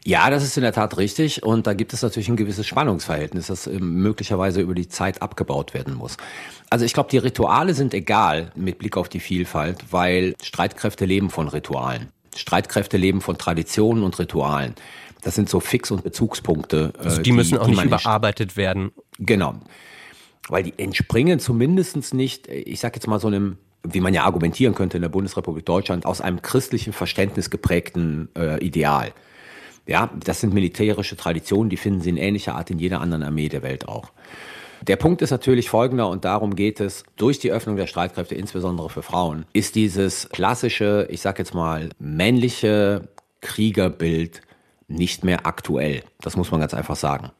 Ja, 0.08 0.30
das 0.30 0.42
ist 0.42 0.56
in 0.56 0.64
der 0.64 0.72
Tat 0.72 0.96
richtig. 0.96 1.44
Und 1.44 1.68
da 1.68 1.74
gibt 1.74 1.92
es 1.92 2.02
natürlich 2.02 2.30
ein 2.30 2.38
gewisses 2.38 2.66
Spannungsverhältnis, 2.66 3.48
das 3.48 3.68
ähm, 3.68 3.96
möglicherweise 4.02 4.62
über 4.62 4.74
die 4.74 4.88
Zeit 4.88 5.22
abgebaut 5.22 5.74
werden 5.74 5.96
muss. 5.96 6.16
Also 6.70 6.86
ich 6.86 6.94
glaube, 6.94 7.10
die 7.10 7.18
Rituale 7.18 7.74
sind 7.74 7.94
egal 7.94 8.52
mit 8.56 8.78
Blick 8.78 8.96
auf 8.96 9.10
die 9.10 9.20
Vielfalt, 9.20 9.84
weil 9.92 10.34
Streitkräfte 10.42 11.04
leben 11.04 11.30
von 11.30 11.50
Ritualen. 11.50 12.08
Streitkräfte 12.38 12.96
leben 12.96 13.20
von 13.20 13.38
Traditionen 13.38 14.02
und 14.02 14.18
Ritualen. 14.18 14.76
Das 15.24 15.36
sind 15.36 15.50
so 15.50 15.60
Fix- 15.60 15.92
und 15.92 16.06
Bezugspunkte. 16.06 16.94
Äh, 16.98 17.04
also 17.04 17.18
die, 17.18 17.24
die 17.24 17.32
müssen 17.34 17.58
auch 17.58 17.68
nicht 17.68 17.84
überarbeitet 17.84 18.56
werden. 18.56 18.92
Genau. 19.20 19.56
Weil 20.48 20.64
die 20.64 20.74
entspringen 20.78 21.42
zumindest 21.42 22.14
nicht, 22.14 22.48
ich 22.48 22.80
sag 22.80 22.96
jetzt 22.96 23.08
mal 23.08 23.20
so 23.20 23.28
einem 23.28 23.58
wie 23.84 24.02
man 24.02 24.14
ja 24.14 24.24
argumentieren 24.24 24.76
könnte 24.76 24.98
in 24.98 25.02
der 25.02 25.10
Bundesrepublik 25.10 25.66
Deutschland, 25.66 26.06
aus 26.06 26.20
einem 26.20 26.42
christlichen 26.42 26.94
Verständnis 26.94 27.50
geprägten 27.50 28.28
äh, 28.38 28.58
Ideal. 28.66 29.14
Ja, 29.88 30.10
das 30.24 30.42
sind 30.42 30.54
militärische 30.54 31.16
Traditionen, 31.16 31.70
die 31.70 31.78
finden 31.78 32.02
Sie 32.02 32.10
in 32.10 32.18
ähnlicher 32.18 32.56
Art 32.56 32.70
in 32.70 32.78
jeder 32.78 33.02
anderen 33.02 33.24
Armee 33.24 33.50
der 33.50 33.64
Welt 33.64 33.88
auch. 33.88 34.12
Der 34.82 34.98
Punkt 34.98 35.22
ist 35.22 35.32
natürlich 35.32 35.70
folgender 35.70 36.08
und 36.10 36.24
darum 36.24 36.56
geht 36.56 36.80
es, 36.80 37.04
durch 37.16 37.40
die 37.40 37.52
Öffnung 37.52 37.78
der 37.78 37.88
Streitkräfte, 37.88 38.36
insbesondere 38.36 38.90
für 38.90 39.02
Frauen, 39.02 39.46
ist 39.54 39.76
dieses 39.76 40.30
klassische, 40.30 41.08
ich 41.10 41.22
sag 41.22 41.40
jetzt 41.40 41.56
mal, 41.56 41.90
männliche 42.00 43.08
Kriegerbild 43.42 44.42
nicht 44.88 45.24
mehr 45.24 45.46
aktuell. 45.48 46.04
Das 46.22 46.38
muss 46.38 46.52
man 46.52 46.60
ganz 46.60 46.74
einfach 46.74 46.96
sagen. 46.96 47.32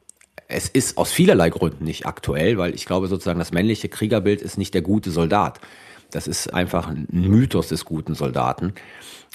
Es 0.48 0.68
ist 0.68 0.96
aus 0.96 1.12
vielerlei 1.12 1.50
Gründen 1.50 1.84
nicht 1.84 2.06
aktuell, 2.06 2.58
weil 2.58 2.74
ich 2.74 2.86
glaube 2.86 3.06
sozusagen, 3.06 3.38
das 3.38 3.52
männliche 3.52 3.88
Kriegerbild 3.88 4.40
ist 4.40 4.58
nicht 4.58 4.74
der 4.74 4.82
gute 4.82 5.10
Soldat. 5.10 5.60
Das 6.10 6.26
ist 6.26 6.54
einfach 6.54 6.88
ein 6.88 7.06
Mythos 7.10 7.68
des 7.68 7.84
guten 7.84 8.14
Soldaten, 8.14 8.72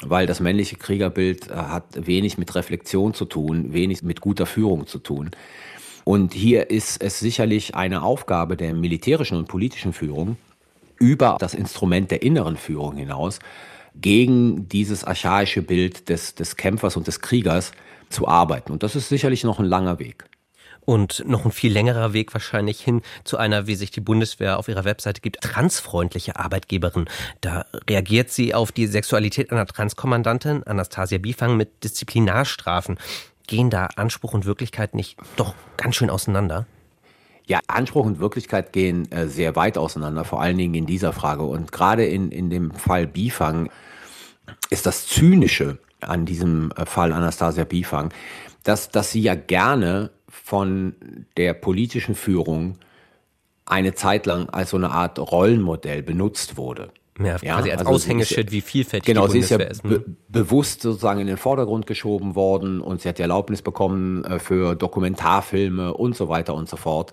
weil 0.01 0.25
das 0.25 0.39
männliche 0.39 0.75
Kriegerbild 0.75 1.49
äh, 1.49 1.53
hat 1.53 1.85
wenig 2.07 2.37
mit 2.37 2.53
Reflexion 2.55 3.13
zu 3.13 3.25
tun, 3.25 3.73
wenig 3.73 4.03
mit 4.03 4.21
guter 4.21 4.45
Führung 4.45 4.87
zu 4.87 4.99
tun. 4.99 5.31
Und 6.03 6.33
hier 6.33 6.69
ist 6.69 7.01
es 7.01 7.19
sicherlich 7.19 7.75
eine 7.75 8.01
Aufgabe 8.01 8.57
der 8.57 8.73
militärischen 8.73 9.37
und 9.37 9.47
politischen 9.47 9.93
Führung, 9.93 10.37
über 10.99 11.37
das 11.39 11.53
Instrument 11.53 12.11
der 12.11 12.23
inneren 12.23 12.57
Führung 12.57 12.97
hinaus, 12.97 13.39
gegen 13.95 14.67
dieses 14.67 15.03
archaische 15.03 15.61
Bild 15.61 16.09
des, 16.09 16.35
des 16.35 16.55
Kämpfers 16.55 16.97
und 16.97 17.07
des 17.07 17.21
Kriegers 17.21 17.71
zu 18.09 18.27
arbeiten. 18.27 18.71
Und 18.71 18.83
das 18.83 18.95
ist 18.95 19.09
sicherlich 19.09 19.43
noch 19.43 19.59
ein 19.59 19.65
langer 19.65 19.99
Weg 19.99 20.25
und 20.85 21.23
noch 21.27 21.45
ein 21.45 21.51
viel 21.51 21.71
längerer 21.71 22.13
Weg 22.13 22.33
wahrscheinlich 22.33 22.81
hin 22.81 23.01
zu 23.23 23.37
einer, 23.37 23.67
wie 23.67 23.75
sich 23.75 23.91
die 23.91 24.01
Bundeswehr 24.01 24.59
auf 24.59 24.67
ihrer 24.67 24.85
Webseite 24.85 25.21
gibt, 25.21 25.41
transfreundliche 25.41 26.35
Arbeitgeberin. 26.37 27.05
Da 27.41 27.65
reagiert 27.89 28.29
sie 28.29 28.53
auf 28.53 28.71
die 28.71 28.87
Sexualität 28.87 29.51
einer 29.51 29.65
Transkommandantin, 29.65 30.63
Anastasia 30.63 31.17
Bifang, 31.17 31.57
mit 31.57 31.83
Disziplinarstrafen. 31.83 32.97
Gehen 33.47 33.69
da 33.69 33.87
Anspruch 33.95 34.33
und 34.33 34.45
Wirklichkeit 34.45 34.95
nicht 34.95 35.17
doch 35.35 35.53
ganz 35.77 35.95
schön 35.95 36.09
auseinander? 36.09 36.65
Ja, 37.45 37.59
Anspruch 37.67 38.05
und 38.05 38.19
Wirklichkeit 38.19 38.71
gehen 38.71 39.11
äh, 39.11 39.27
sehr 39.27 39.55
weit 39.57 39.77
auseinander, 39.77 40.23
vor 40.23 40.41
allen 40.41 40.57
Dingen 40.57 40.75
in 40.75 40.85
dieser 40.85 41.11
Frage. 41.11 41.43
Und 41.43 41.73
gerade 41.73 42.05
in, 42.05 42.31
in 42.31 42.49
dem 42.49 42.71
Fall 42.71 43.05
Bifang 43.05 43.69
ist 44.69 44.85
das 44.85 45.07
Zynische 45.07 45.77
an 45.99 46.25
diesem 46.25 46.71
äh, 46.77 46.85
Fall 46.85 47.11
Anastasia 47.11 47.65
Bifang, 47.65 48.13
dass, 48.63 48.89
dass 48.89 49.11
sie 49.11 49.21
ja 49.21 49.35
gerne 49.35 50.09
von 50.33 50.95
der 51.37 51.53
politischen 51.53 52.15
Führung 52.15 52.79
eine 53.65 53.93
Zeit 53.93 54.25
lang 54.25 54.49
als 54.49 54.71
so 54.71 54.77
eine 54.77 54.89
Art 54.89 55.19
Rollenmodell 55.19 56.01
benutzt 56.01 56.57
wurde. 56.57 56.89
Ja, 57.19 57.37
ja 57.41 57.55
quasi 57.55 57.71
als 57.71 57.81
also 57.81 57.91
Aushängeschild, 57.91 58.51
wie 58.51 58.61
vielfältig 58.61 59.05
genau, 59.05 59.27
die 59.27 59.33
Bundeswehr 59.33 59.69
ist. 59.69 59.83
Genau, 59.83 59.95
sie 59.95 60.01
ist 60.01 60.07
ja 60.07 60.13
be 60.13 60.15
bewusst 60.27 60.81
sozusagen 60.81 61.21
in 61.21 61.27
den 61.27 61.37
Vordergrund 61.37 61.85
geschoben 61.85 62.33
worden 62.33 62.81
und 62.81 63.01
sie 63.01 63.09
hat 63.09 63.19
die 63.19 63.21
Erlaubnis 63.21 63.61
bekommen 63.61 64.25
äh, 64.25 64.39
für 64.39 64.75
Dokumentarfilme 64.75 65.93
und 65.93 66.17
so 66.17 66.27
weiter 66.27 66.55
und 66.55 66.67
so 66.67 66.75
fort. 66.75 67.11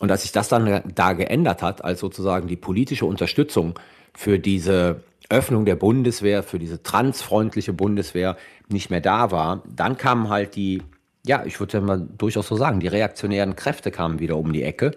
Und 0.00 0.10
als 0.10 0.22
sich 0.22 0.32
das 0.32 0.48
dann 0.48 0.82
da 0.94 1.12
geändert 1.14 1.62
hat, 1.62 1.82
als 1.82 2.00
sozusagen 2.00 2.48
die 2.48 2.56
politische 2.56 3.06
Unterstützung 3.06 3.78
für 4.14 4.38
diese 4.38 5.02
Öffnung 5.30 5.64
der 5.64 5.76
Bundeswehr, 5.76 6.42
für 6.42 6.58
diese 6.58 6.82
transfreundliche 6.82 7.72
Bundeswehr 7.72 8.36
nicht 8.68 8.90
mehr 8.90 9.00
da 9.00 9.30
war, 9.30 9.62
dann 9.74 9.96
kamen 9.96 10.28
halt 10.28 10.54
die 10.56 10.82
ja, 11.26 11.44
ich 11.44 11.60
würde 11.60 11.78
ja 11.78 11.80
mal 11.80 12.06
durchaus 12.18 12.48
so 12.48 12.56
sagen, 12.56 12.80
die 12.80 12.88
reaktionären 12.88 13.56
Kräfte 13.56 13.90
kamen 13.90 14.18
wieder 14.18 14.36
um 14.36 14.52
die 14.52 14.62
Ecke. 14.62 14.92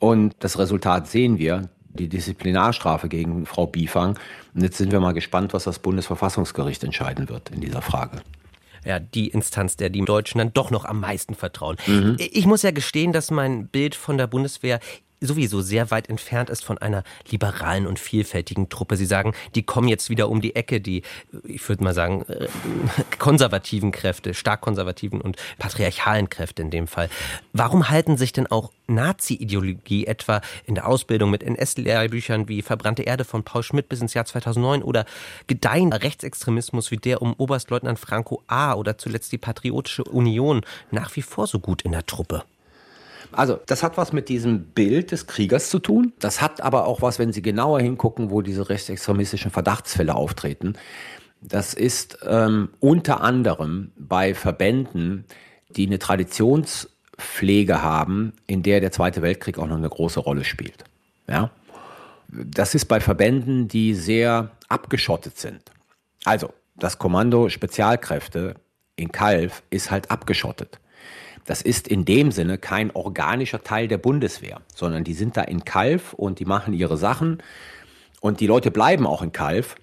Und 0.00 0.34
das 0.40 0.58
Resultat 0.58 1.08
sehen 1.08 1.38
wir, 1.38 1.68
die 1.88 2.08
Disziplinarstrafe 2.08 3.08
gegen 3.08 3.46
Frau 3.46 3.66
Biefang. 3.66 4.18
Und 4.54 4.62
jetzt 4.62 4.78
sind 4.78 4.92
wir 4.92 5.00
mal 5.00 5.12
gespannt, 5.12 5.54
was 5.54 5.64
das 5.64 5.78
Bundesverfassungsgericht 5.78 6.84
entscheiden 6.84 7.28
wird 7.28 7.50
in 7.50 7.60
dieser 7.60 7.82
Frage 7.82 8.20
ja, 8.84 9.00
die 9.00 9.28
Instanz, 9.28 9.76
der 9.76 9.90
die 9.90 10.04
Deutschen 10.04 10.38
dann 10.38 10.52
doch 10.52 10.70
noch 10.70 10.84
am 10.84 11.00
meisten 11.00 11.34
vertrauen. 11.34 11.76
Mhm. 11.86 12.16
Ich 12.18 12.46
muss 12.46 12.62
ja 12.62 12.70
gestehen, 12.70 13.12
dass 13.12 13.30
mein 13.30 13.68
Bild 13.68 13.94
von 13.94 14.18
der 14.18 14.26
Bundeswehr 14.26 14.78
sowieso 15.26 15.60
sehr 15.60 15.90
weit 15.90 16.08
entfernt 16.08 16.50
ist 16.50 16.64
von 16.64 16.78
einer 16.78 17.04
liberalen 17.30 17.86
und 17.86 17.98
vielfältigen 17.98 18.68
Truppe. 18.68 18.96
Sie 18.96 19.06
sagen, 19.06 19.34
die 19.54 19.62
kommen 19.62 19.88
jetzt 19.88 20.10
wieder 20.10 20.28
um 20.28 20.40
die 20.40 20.56
Ecke, 20.56 20.80
die, 20.80 21.02
ich 21.44 21.66
würde 21.68 21.84
mal 21.84 21.94
sagen, 21.94 22.24
äh, 22.28 22.48
konservativen 23.18 23.92
Kräfte, 23.92 24.34
stark 24.34 24.60
konservativen 24.60 25.20
und 25.20 25.36
patriarchalen 25.58 26.28
Kräfte 26.28 26.62
in 26.62 26.70
dem 26.70 26.86
Fall. 26.86 27.08
Warum 27.52 27.88
halten 27.88 28.16
sich 28.16 28.32
denn 28.32 28.46
auch 28.46 28.70
Nazi-Ideologie 28.86 30.06
etwa 30.06 30.40
in 30.66 30.74
der 30.74 30.86
Ausbildung 30.86 31.30
mit 31.30 31.42
NS-Lehrbüchern 31.42 32.48
wie 32.48 32.62
Verbrannte 32.62 33.02
Erde 33.02 33.24
von 33.24 33.42
Paul 33.42 33.62
Schmidt 33.62 33.88
bis 33.88 34.00
ins 34.00 34.14
Jahr 34.14 34.26
2009 34.26 34.82
oder 34.82 35.06
gedeihender 35.46 36.02
Rechtsextremismus 36.02 36.90
wie 36.90 36.98
der 36.98 37.22
um 37.22 37.34
Oberstleutnant 37.34 37.98
Franco 37.98 38.42
A. 38.46 38.74
oder 38.74 38.98
zuletzt 38.98 39.32
die 39.32 39.38
Patriotische 39.38 40.04
Union 40.04 40.62
nach 40.90 41.14
wie 41.16 41.22
vor 41.22 41.46
so 41.46 41.58
gut 41.58 41.82
in 41.82 41.92
der 41.92 42.06
Truppe? 42.06 42.44
Also, 43.36 43.60
das 43.66 43.82
hat 43.82 43.96
was 43.96 44.12
mit 44.12 44.28
diesem 44.28 44.64
Bild 44.66 45.12
des 45.12 45.26
Kriegers 45.26 45.70
zu 45.70 45.78
tun. 45.78 46.12
Das 46.18 46.40
hat 46.40 46.60
aber 46.60 46.86
auch 46.86 47.02
was, 47.02 47.18
wenn 47.18 47.32
Sie 47.32 47.42
genauer 47.42 47.80
hingucken, 47.80 48.30
wo 48.30 48.42
diese 48.42 48.68
rechtsextremistischen 48.68 49.50
Verdachtsfälle 49.50 50.14
auftreten. 50.14 50.74
Das 51.40 51.74
ist 51.74 52.18
ähm, 52.26 52.70
unter 52.80 53.20
anderem 53.20 53.92
bei 53.96 54.34
Verbänden, 54.34 55.24
die 55.70 55.86
eine 55.86 55.98
Traditionspflege 55.98 57.82
haben, 57.82 58.32
in 58.46 58.62
der 58.62 58.80
der 58.80 58.92
Zweite 58.92 59.20
Weltkrieg 59.20 59.58
auch 59.58 59.66
noch 59.66 59.76
eine 59.76 59.88
große 59.88 60.20
Rolle 60.20 60.44
spielt. 60.44 60.84
Ja? 61.28 61.50
Das 62.28 62.74
ist 62.74 62.86
bei 62.86 63.00
Verbänden, 63.00 63.68
die 63.68 63.94
sehr 63.94 64.50
abgeschottet 64.68 65.38
sind. 65.38 65.60
Also, 66.24 66.50
das 66.76 66.98
Kommando 66.98 67.48
Spezialkräfte 67.48 68.54
in 68.96 69.12
Kalf 69.12 69.62
ist 69.70 69.90
halt 69.90 70.10
abgeschottet. 70.10 70.78
Das 71.44 71.60
ist 71.60 71.88
in 71.88 72.04
dem 72.04 72.32
Sinne 72.32 72.58
kein 72.58 72.90
organischer 72.90 73.62
Teil 73.62 73.88
der 73.88 73.98
Bundeswehr, 73.98 74.60
sondern 74.74 75.04
die 75.04 75.14
sind 75.14 75.36
da 75.36 75.42
in 75.42 75.64
Kalf 75.64 76.14
und 76.14 76.38
die 76.40 76.46
machen 76.46 76.72
ihre 76.72 76.96
Sachen 76.96 77.42
und 78.20 78.40
die 78.40 78.46
Leute 78.46 78.70
bleiben 78.70 79.06
auch 79.06 79.22
in 79.22 79.32
Kalf. 79.32 79.76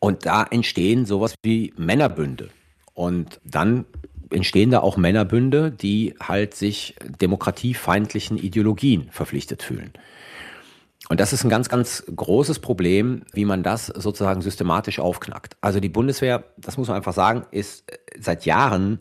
Und 0.00 0.26
da 0.26 0.42
entstehen 0.42 1.06
sowas 1.06 1.34
wie 1.42 1.72
Männerbünde. 1.76 2.48
Und 2.94 3.40
dann 3.44 3.84
entstehen 4.30 4.70
da 4.70 4.80
auch 4.80 4.96
Männerbünde, 4.96 5.70
die 5.70 6.14
halt 6.20 6.54
sich 6.54 6.96
demokratiefeindlichen 7.20 8.38
Ideologien 8.38 9.08
verpflichtet 9.10 9.62
fühlen. 9.62 9.92
Und 11.08 11.20
das 11.20 11.32
ist 11.32 11.44
ein 11.44 11.50
ganz, 11.50 11.68
ganz 11.68 12.02
großes 12.14 12.58
Problem, 12.58 13.22
wie 13.32 13.44
man 13.44 13.62
das 13.62 13.86
sozusagen 13.86 14.42
systematisch 14.42 14.98
aufknackt. 14.98 15.56
Also 15.60 15.78
die 15.78 15.88
Bundeswehr, 15.88 16.44
das 16.56 16.78
muss 16.78 16.88
man 16.88 16.96
einfach 16.96 17.12
sagen, 17.12 17.46
ist 17.52 17.84
seit 18.18 18.44
Jahren 18.44 19.00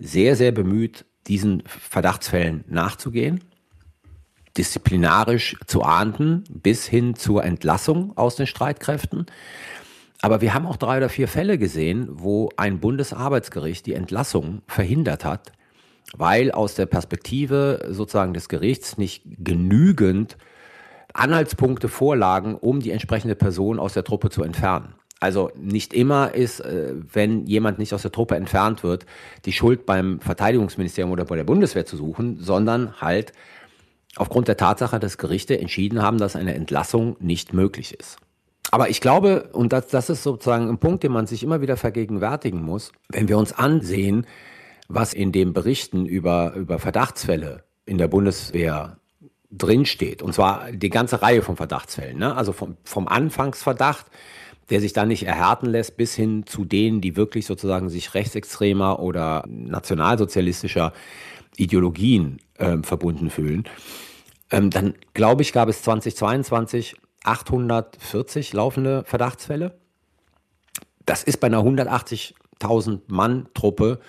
sehr, 0.00 0.34
sehr 0.34 0.52
bemüht, 0.52 1.04
diesen 1.26 1.62
Verdachtsfällen 1.66 2.64
nachzugehen, 2.68 3.44
disziplinarisch 4.56 5.56
zu 5.66 5.82
ahnden, 5.82 6.44
bis 6.50 6.86
hin 6.86 7.14
zur 7.14 7.44
Entlassung 7.44 8.16
aus 8.16 8.36
den 8.36 8.46
Streitkräften. 8.46 9.26
Aber 10.22 10.40
wir 10.40 10.52
haben 10.54 10.66
auch 10.66 10.76
drei 10.76 10.96
oder 10.96 11.08
vier 11.08 11.28
Fälle 11.28 11.56
gesehen, 11.56 12.08
wo 12.10 12.48
ein 12.56 12.80
Bundesarbeitsgericht 12.80 13.86
die 13.86 13.94
Entlassung 13.94 14.62
verhindert 14.66 15.24
hat, 15.24 15.52
weil 16.14 16.50
aus 16.50 16.74
der 16.74 16.86
Perspektive 16.86 17.86
sozusagen 17.90 18.34
des 18.34 18.48
Gerichts 18.48 18.98
nicht 18.98 19.22
genügend 19.24 20.36
Anhaltspunkte 21.14 21.88
vorlagen, 21.88 22.54
um 22.54 22.80
die 22.80 22.90
entsprechende 22.90 23.34
Person 23.34 23.78
aus 23.78 23.94
der 23.94 24.04
Truppe 24.04 24.30
zu 24.30 24.42
entfernen. 24.42 24.94
Also 25.20 25.50
nicht 25.54 25.92
immer 25.92 26.34
ist, 26.34 26.60
äh, 26.60 26.94
wenn 27.12 27.46
jemand 27.46 27.78
nicht 27.78 27.92
aus 27.92 28.02
der 28.02 28.10
Truppe 28.10 28.36
entfernt 28.36 28.82
wird, 28.82 29.04
die 29.44 29.52
Schuld 29.52 29.84
beim 29.84 30.20
Verteidigungsministerium 30.20 31.12
oder 31.12 31.26
bei 31.26 31.36
der 31.36 31.44
Bundeswehr 31.44 31.84
zu 31.84 31.98
suchen, 31.98 32.38
sondern 32.40 33.00
halt 33.02 33.32
aufgrund 34.16 34.48
der 34.48 34.56
Tatsache, 34.56 34.98
dass 34.98 35.18
Gerichte 35.18 35.60
entschieden 35.60 36.02
haben, 36.02 36.16
dass 36.16 36.36
eine 36.36 36.54
Entlassung 36.54 37.16
nicht 37.20 37.52
möglich 37.52 37.94
ist. 37.94 38.16
Aber 38.70 38.88
ich 38.88 39.00
glaube, 39.00 39.50
und 39.52 39.72
das, 39.72 39.88
das 39.88 40.10
ist 40.10 40.22
sozusagen 40.22 40.68
ein 40.68 40.78
Punkt, 40.78 41.02
den 41.02 41.12
man 41.12 41.26
sich 41.26 41.42
immer 41.42 41.60
wieder 41.60 41.76
vergegenwärtigen 41.76 42.62
muss, 42.62 42.92
wenn 43.08 43.28
wir 43.28 43.36
uns 43.36 43.52
ansehen, 43.52 44.26
was 44.88 45.12
in 45.12 45.32
den 45.32 45.52
Berichten 45.52 46.06
über, 46.06 46.54
über 46.54 46.78
Verdachtsfälle 46.78 47.64
in 47.84 47.98
der 47.98 48.08
Bundeswehr 48.08 48.96
drinsteht, 49.50 50.22
und 50.22 50.32
zwar 50.32 50.70
die 50.72 50.90
ganze 50.90 51.22
Reihe 51.22 51.42
von 51.42 51.56
Verdachtsfällen, 51.56 52.18
ne? 52.18 52.36
also 52.36 52.52
vom, 52.52 52.76
vom 52.84 53.08
Anfangsverdacht 53.08 54.06
der 54.70 54.80
sich 54.80 54.92
dann 54.92 55.08
nicht 55.08 55.26
erhärten 55.26 55.66
lässt, 55.66 55.96
bis 55.96 56.14
hin 56.14 56.46
zu 56.46 56.64
denen, 56.64 57.00
die 57.00 57.16
wirklich 57.16 57.46
sozusagen 57.46 57.88
sich 57.90 58.14
rechtsextremer 58.14 59.00
oder 59.00 59.44
nationalsozialistischer 59.48 60.92
Ideologien 61.56 62.38
äh, 62.58 62.78
verbunden 62.82 63.30
fühlen. 63.30 63.64
Ähm, 64.50 64.70
dann 64.70 64.94
glaube 65.12 65.42
ich, 65.42 65.52
gab 65.52 65.68
es 65.68 65.82
2022 65.82 66.96
840 67.24 68.52
laufende 68.52 69.04
Verdachtsfälle. 69.04 69.78
Das 71.04 71.22
ist 71.22 71.38
bei 71.38 71.48
einer 71.48 71.60
180.000 71.60 73.00
Mann 73.08 73.48
Truppe 73.54 74.00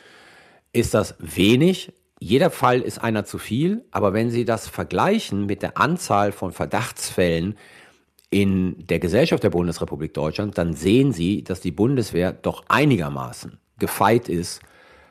ist 0.73 0.93
das 0.93 1.15
wenig. 1.19 1.93
Jeder 2.19 2.51
Fall 2.51 2.81
ist 2.81 2.99
einer 2.99 3.25
zu 3.25 3.39
viel, 3.39 3.83
aber 3.91 4.13
wenn 4.13 4.29
Sie 4.29 4.45
das 4.45 4.67
vergleichen 4.67 5.47
mit 5.47 5.63
der 5.63 5.77
Anzahl 5.77 6.31
von 6.31 6.51
Verdachtsfällen, 6.51 7.57
in 8.31 8.87
der 8.87 8.99
Gesellschaft 8.99 9.43
der 9.43 9.49
Bundesrepublik 9.49 10.13
Deutschland, 10.13 10.57
dann 10.57 10.73
sehen 10.73 11.11
Sie, 11.11 11.43
dass 11.43 11.61
die 11.61 11.71
Bundeswehr 11.71 12.31
doch 12.31 12.63
einigermaßen 12.69 13.59
gefeit 13.77 14.29
ist 14.29 14.61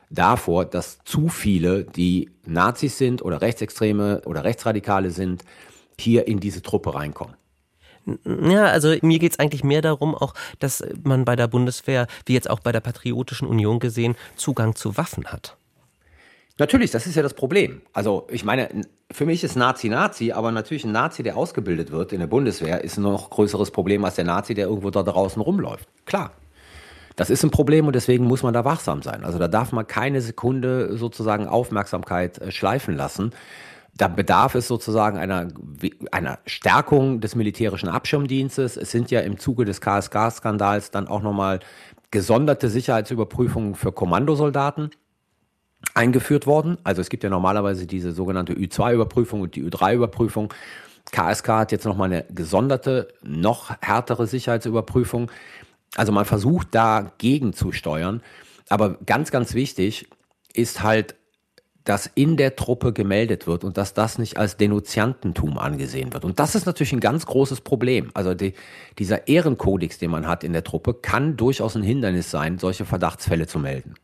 davor, 0.09 0.65
dass 0.65 0.99
zu 1.05 1.29
viele, 1.29 1.85
die 1.85 2.29
Nazis 2.45 2.97
sind 2.97 3.21
oder 3.23 3.41
Rechtsextreme 3.41 4.23
oder 4.25 4.43
Rechtsradikale 4.43 5.11
sind, 5.11 5.45
hier 5.99 6.27
in 6.27 6.39
diese 6.39 6.61
Truppe 6.61 6.95
reinkommen. 6.95 7.35
Ja, 8.25 8.65
also 8.65 8.95
mir 9.03 9.19
geht 9.19 9.33
es 9.33 9.39
eigentlich 9.39 9.63
mehr 9.63 9.83
darum, 9.83 10.15
auch, 10.15 10.33
dass 10.57 10.83
man 11.03 11.23
bei 11.23 11.35
der 11.35 11.47
Bundeswehr, 11.47 12.07
wie 12.25 12.33
jetzt 12.33 12.49
auch 12.49 12.59
bei 12.59 12.71
der 12.71 12.79
Patriotischen 12.79 13.47
Union 13.47 13.79
gesehen, 13.79 14.15
Zugang 14.35 14.75
zu 14.75 14.97
Waffen 14.97 15.27
hat. 15.27 15.55
Natürlich, 16.57 16.91
das 16.91 17.07
ist 17.07 17.15
ja 17.15 17.21
das 17.21 17.35
Problem. 17.35 17.81
Also 17.93 18.27
ich 18.29 18.43
meine, 18.43 18.69
für 19.13 19.25
mich 19.25 19.43
ist 19.43 19.55
Nazi 19.55 19.89
Nazi, 19.89 20.31
aber 20.31 20.51
natürlich 20.51 20.85
ein 20.85 20.91
Nazi, 20.91 21.23
der 21.23 21.37
ausgebildet 21.37 21.91
wird 21.91 22.13
in 22.13 22.19
der 22.19 22.27
Bundeswehr, 22.27 22.83
ist 22.83 22.97
ein 22.97 23.03
noch 23.03 23.29
größeres 23.29 23.71
Problem 23.71 24.03
als 24.05 24.15
der 24.15 24.25
Nazi, 24.25 24.53
der 24.53 24.67
irgendwo 24.67 24.89
da 24.89 25.03
draußen 25.03 25.41
rumläuft. 25.41 25.87
Klar. 26.05 26.31
Das 27.17 27.29
ist 27.29 27.43
ein 27.43 27.51
Problem 27.51 27.87
und 27.87 27.95
deswegen 27.95 28.25
muss 28.25 28.41
man 28.41 28.53
da 28.53 28.63
wachsam 28.63 29.01
sein. 29.01 29.25
Also 29.25 29.37
da 29.37 29.47
darf 29.47 29.73
man 29.73 29.85
keine 29.85 30.21
Sekunde 30.21 30.97
sozusagen 30.97 31.47
Aufmerksamkeit 31.47 32.37
äh, 32.39 32.51
schleifen 32.51 32.95
lassen. 32.95 33.31
Da 33.95 34.07
bedarf 34.07 34.55
es 34.55 34.67
sozusagen 34.67 35.17
einer, 35.17 35.49
einer 36.11 36.39
Stärkung 36.45 37.19
des 37.19 37.35
militärischen 37.35 37.89
Abschirmdienstes. 37.89 38.77
Es 38.77 38.91
sind 38.91 39.11
ja 39.11 39.19
im 39.19 39.37
Zuge 39.37 39.65
des 39.65 39.81
KSK-Skandals 39.81 40.91
dann 40.91 41.07
auch 41.07 41.21
nochmal 41.21 41.59
gesonderte 42.09 42.69
Sicherheitsüberprüfungen 42.69 43.75
für 43.75 43.91
Kommandosoldaten 43.91 44.91
eingeführt 45.93 46.47
worden. 46.47 46.77
Also 46.83 47.01
es 47.01 47.09
gibt 47.09 47.23
ja 47.23 47.29
normalerweise 47.29 47.85
diese 47.87 48.11
sogenannte 48.11 48.53
Ü2-Überprüfung 48.53 49.41
und 49.41 49.55
die 49.55 49.63
Ü3-Überprüfung. 49.63 50.53
KSK 51.11 51.47
hat 51.47 51.71
jetzt 51.71 51.85
nochmal 51.85 52.11
eine 52.11 52.25
gesonderte, 52.29 53.09
noch 53.23 53.71
härtere 53.81 54.27
Sicherheitsüberprüfung. 54.27 55.31
Also 55.95 56.11
man 56.11 56.25
versucht 56.25 56.69
dagegen 56.71 57.53
zu 57.53 57.71
steuern. 57.71 58.21
Aber 58.69 58.97
ganz, 59.05 59.31
ganz 59.31 59.53
wichtig 59.53 60.07
ist 60.53 60.83
halt, 60.83 61.15
dass 61.83 62.09
in 62.13 62.37
der 62.37 62.55
Truppe 62.55 62.93
gemeldet 62.93 63.47
wird 63.47 63.63
und 63.63 63.77
dass 63.77 63.93
das 63.93 64.19
nicht 64.19 64.37
als 64.37 64.57
Denunziantentum 64.57 65.57
angesehen 65.57 66.13
wird. 66.13 66.23
Und 66.23 66.39
das 66.39 66.53
ist 66.53 66.65
natürlich 66.65 66.93
ein 66.93 66.99
ganz 66.99 67.25
großes 67.25 67.61
Problem. 67.61 68.11
Also 68.13 68.35
die, 68.35 68.53
dieser 68.99 69.27
Ehrenkodex, 69.27 69.97
den 69.97 70.11
man 70.11 70.27
hat 70.27 70.43
in 70.43 70.53
der 70.53 70.63
Truppe, 70.63 70.93
kann 70.93 71.37
durchaus 71.37 71.75
ein 71.75 71.83
Hindernis 71.83 72.29
sein, 72.29 72.59
solche 72.59 72.85
Verdachtsfälle 72.85 73.47
zu 73.47 73.57
melden. 73.57 73.95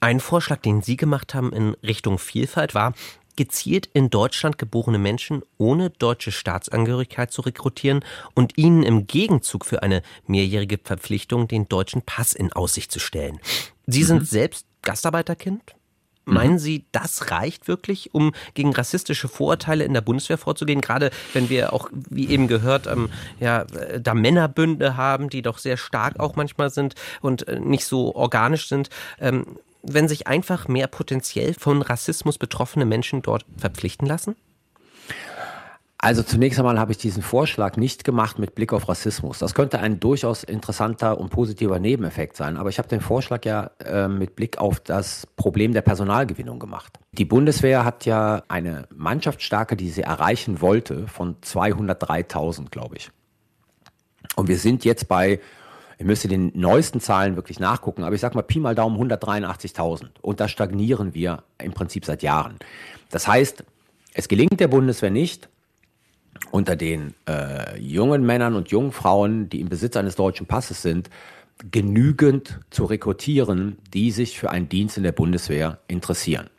Ein 0.00 0.20
Vorschlag, 0.20 0.58
den 0.58 0.82
Sie 0.82 0.96
gemacht 0.96 1.34
haben 1.34 1.52
in 1.52 1.74
Richtung 1.82 2.18
Vielfalt, 2.18 2.74
war, 2.74 2.94
gezielt 3.36 3.88
in 3.92 4.10
Deutschland 4.10 4.58
geborene 4.58 4.98
Menschen 4.98 5.42
ohne 5.58 5.90
deutsche 5.90 6.32
Staatsangehörigkeit 6.32 7.30
zu 7.30 7.42
rekrutieren 7.42 8.04
und 8.34 8.56
ihnen 8.56 8.82
im 8.82 9.06
Gegenzug 9.06 9.64
für 9.64 9.82
eine 9.82 10.02
mehrjährige 10.26 10.78
Verpflichtung 10.82 11.46
den 11.46 11.68
deutschen 11.68 12.02
Pass 12.02 12.32
in 12.32 12.52
Aussicht 12.52 12.90
zu 12.90 12.98
stellen. 12.98 13.38
Sie 13.86 14.02
mhm. 14.02 14.06
sind 14.06 14.28
selbst 14.28 14.66
Gastarbeiterkind? 14.82 15.74
Mhm. 16.24 16.34
Meinen 16.34 16.58
Sie, 16.58 16.86
das 16.92 17.30
reicht 17.30 17.68
wirklich, 17.68 18.14
um 18.14 18.32
gegen 18.54 18.72
rassistische 18.72 19.28
Vorurteile 19.28 19.84
in 19.84 19.94
der 19.94 20.00
Bundeswehr 20.00 20.38
vorzugehen? 20.38 20.80
Gerade 20.80 21.10
wenn 21.32 21.48
wir 21.48 21.72
auch, 21.72 21.88
wie 21.92 22.28
eben 22.28 22.48
gehört, 22.48 22.86
ähm, 22.86 23.10
ja, 23.38 23.64
da 23.64 24.14
Männerbünde 24.14 24.96
haben, 24.96 25.28
die 25.30 25.42
doch 25.42 25.58
sehr 25.58 25.76
stark 25.76 26.18
auch 26.18 26.36
manchmal 26.36 26.70
sind 26.70 26.94
und 27.20 27.46
äh, 27.48 27.60
nicht 27.60 27.84
so 27.84 28.14
organisch 28.14 28.68
sind. 28.68 28.90
Ähm, 29.20 29.58
wenn 29.88 30.08
sich 30.08 30.26
einfach 30.26 30.68
mehr 30.68 30.86
potenziell 30.86 31.54
von 31.54 31.82
Rassismus 31.82 32.38
betroffene 32.38 32.84
Menschen 32.84 33.22
dort 33.22 33.44
verpflichten 33.56 34.06
lassen? 34.06 34.36
Also 35.98 36.22
zunächst 36.22 36.58
einmal 36.58 36.78
habe 36.78 36.92
ich 36.92 36.98
diesen 36.98 37.22
Vorschlag 37.22 37.76
nicht 37.76 38.04
gemacht 38.04 38.38
mit 38.38 38.54
Blick 38.54 38.72
auf 38.72 38.88
Rassismus. 38.88 39.38
Das 39.38 39.54
könnte 39.54 39.80
ein 39.80 39.98
durchaus 39.98 40.44
interessanter 40.44 41.18
und 41.18 41.30
positiver 41.30 41.78
Nebeneffekt 41.78 42.36
sein. 42.36 42.58
Aber 42.58 42.68
ich 42.68 42.78
habe 42.78 42.86
den 42.86 43.00
Vorschlag 43.00 43.44
ja 43.46 43.70
äh, 43.84 44.06
mit 44.06 44.36
Blick 44.36 44.58
auf 44.58 44.78
das 44.78 45.26
Problem 45.36 45.72
der 45.72 45.80
Personalgewinnung 45.80 46.58
gemacht. 46.58 46.98
Die 47.12 47.24
Bundeswehr 47.24 47.84
hat 47.84 48.04
ja 48.04 48.42
eine 48.48 48.86
Mannschaftsstärke, 48.94 49.74
die 49.74 49.88
sie 49.88 50.02
erreichen 50.02 50.60
wollte, 50.60 51.08
von 51.08 51.40
203.000, 51.40 52.68
glaube 52.70 52.96
ich. 52.98 53.10
Und 54.36 54.48
wir 54.48 54.58
sind 54.58 54.84
jetzt 54.84 55.08
bei, 55.08 55.40
ich 55.98 56.04
müsste 56.04 56.28
den 56.28 56.52
neuesten 56.54 57.00
Zahlen 57.00 57.36
wirklich 57.36 57.58
nachgucken, 57.58 58.04
aber 58.04 58.14
ich 58.14 58.20
sage 58.20 58.34
mal 58.34 58.42
Pi 58.42 58.60
mal 58.60 58.74
Daumen 58.74 59.00
183.000. 59.00 60.08
Und 60.20 60.40
da 60.40 60.48
stagnieren 60.48 61.14
wir 61.14 61.42
im 61.58 61.72
Prinzip 61.72 62.04
seit 62.04 62.22
Jahren. 62.22 62.56
Das 63.10 63.26
heißt, 63.26 63.64
es 64.12 64.28
gelingt 64.28 64.60
der 64.60 64.68
Bundeswehr 64.68 65.10
nicht, 65.10 65.48
unter 66.50 66.76
den 66.76 67.14
äh, 67.28 67.78
jungen 67.78 68.24
Männern 68.26 68.54
und 68.54 68.68
jungen 68.68 68.92
Frauen, 68.92 69.48
die 69.48 69.60
im 69.60 69.68
Besitz 69.68 69.96
eines 69.96 70.16
deutschen 70.16 70.46
Passes 70.46 70.82
sind, 70.82 71.08
genügend 71.70 72.60
zu 72.70 72.84
rekrutieren, 72.84 73.78
die 73.94 74.10
sich 74.10 74.38
für 74.38 74.50
einen 74.50 74.68
Dienst 74.68 74.98
in 74.98 75.02
der 75.02 75.12
Bundeswehr 75.12 75.78
interessieren. 75.88 76.50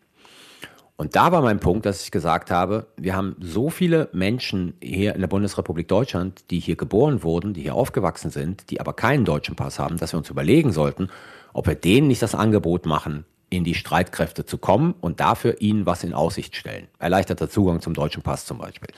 Und 0.97 1.15
da 1.15 1.31
war 1.31 1.43
mein 1.43 1.60
Punkt, 1.60 1.86
dass 1.86 2.01
ich 2.01 2.10
gesagt 2.10 2.49
habe, 2.49 2.88
wir 2.97 3.15
haben 3.15 3.36
so 3.39 3.69
viele 3.69 4.10
Menschen 4.13 4.73
hier 4.81 5.13
in 5.13 5.21
der 5.21 5.27
Bundesrepublik 5.27 5.88
Deutschland, 5.88 6.49
die 6.49 6.60
hier 6.60 6.75
geboren 6.75 7.21
wurden, 7.21 7.53
die 7.53 7.62
hier 7.62 7.75
aufgewachsen 7.75 8.31
sind, 8.31 8.71
die 8.71 8.81
aber 8.81 8.93
keinen 8.93 9.23
deutschen 9.23 9.55
Pass 9.55 9.77
haben, 9.77 9.97
dass 9.97 10.13
wir 10.13 10.17
uns 10.17 10.31
überlegen 10.31 10.71
sollten, 10.71 11.10
ob 11.53 11.67
wir 11.67 11.75
denen 11.75 12.07
nicht 12.07 12.23
das 12.23 12.33
Angebot 12.33 12.88
machen, 12.88 13.25
in 13.51 13.63
die 13.63 13.75
Streitkräfte 13.75 14.45
zu 14.45 14.57
kommen 14.57 14.95
und 14.99 15.19
dafür 15.19 15.62
ihnen 15.62 15.86
was 15.86 16.03
in 16.03 16.13
Aussicht 16.13 16.55
stellen. 16.55 16.88
Erleichterter 16.97 17.47
Zugang 17.47 17.79
zum 17.79 17.93
deutschen 17.93 18.23
Pass 18.23 18.45
zum 18.45 18.57
Beispiel. 18.57 18.89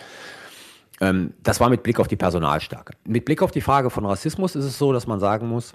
Ähm, 1.02 1.34
das 1.44 1.60
war 1.60 1.70
mit 1.70 1.84
Blick 1.84 2.00
auf 2.00 2.08
die 2.08 2.16
Personalstärke. 2.16 2.94
Mit 3.04 3.26
Blick 3.26 3.42
auf 3.42 3.52
die 3.52 3.62
Frage 3.62 3.90
von 3.90 4.06
Rassismus 4.06 4.56
ist 4.56 4.66
es 4.66 4.78
so, 4.78 4.94
dass 4.94 5.06
man 5.06 5.20
sagen 5.20 5.50
muss, 5.50 5.74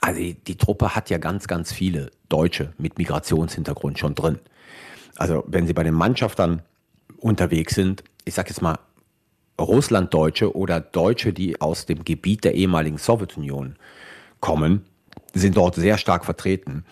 also 0.00 0.20
die, 0.20 0.34
die 0.34 0.56
Truppe 0.56 0.96
hat 0.96 1.08
ja 1.08 1.18
ganz, 1.18 1.46
ganz 1.46 1.72
viele 1.72 2.10
Deutsche 2.28 2.72
mit 2.78 2.98
Migrationshintergrund 2.98 3.98
schon 4.00 4.16
drin. 4.16 4.40
Also 5.14 5.44
wenn 5.46 5.66
sie 5.66 5.72
bei 5.72 5.82
den 5.82 5.94
Mannschaftern 5.94 6.62
unterwegs 7.18 7.74
sind, 7.74 8.02
ich 8.24 8.34
sage 8.34 8.48
jetzt 8.50 8.62
mal 8.62 8.78
Russlanddeutsche 9.60 10.54
oder 10.54 10.80
Deutsche, 10.80 11.32
die 11.32 11.60
aus 11.60 11.86
dem 11.86 12.04
Gebiet 12.04 12.44
der 12.44 12.54
ehemaligen 12.54 12.98
Sowjetunion 12.98 13.76
kommen, 14.40 14.84
sind 15.34 15.56
dort 15.56 15.74
sehr 15.76 15.98
stark 15.98 16.24
vertreten. 16.24 16.84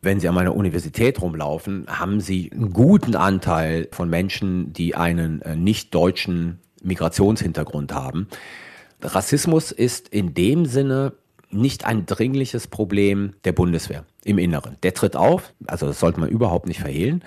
Wenn 0.00 0.20
Sie 0.20 0.28
an 0.28 0.34
meiner 0.34 0.54
Universität 0.54 1.20
rumlaufen, 1.20 1.86
haben 1.88 2.20
Sie 2.20 2.50
einen 2.52 2.72
guten 2.72 3.16
Anteil 3.16 3.88
von 3.90 4.08
Menschen, 4.08 4.72
die 4.72 4.94
einen 4.94 5.42
äh, 5.42 5.56
nicht 5.56 5.94
deutschen 5.94 6.60
Migrationshintergrund 6.82 7.92
haben. 7.92 8.28
Rassismus 9.02 9.72
ist 9.72 10.08
in 10.08 10.34
dem 10.34 10.66
Sinne 10.66 11.14
nicht 11.50 11.84
ein 11.84 12.06
dringliches 12.06 12.68
Problem 12.68 13.34
der 13.44 13.52
Bundeswehr 13.52 14.04
im 14.24 14.38
Inneren. 14.38 14.76
Der 14.82 14.94
tritt 14.94 15.16
auf, 15.16 15.52
also 15.66 15.86
das 15.86 15.98
sollte 15.98 16.20
man 16.20 16.28
überhaupt 16.28 16.66
nicht 16.66 16.80
verhehlen. 16.80 17.24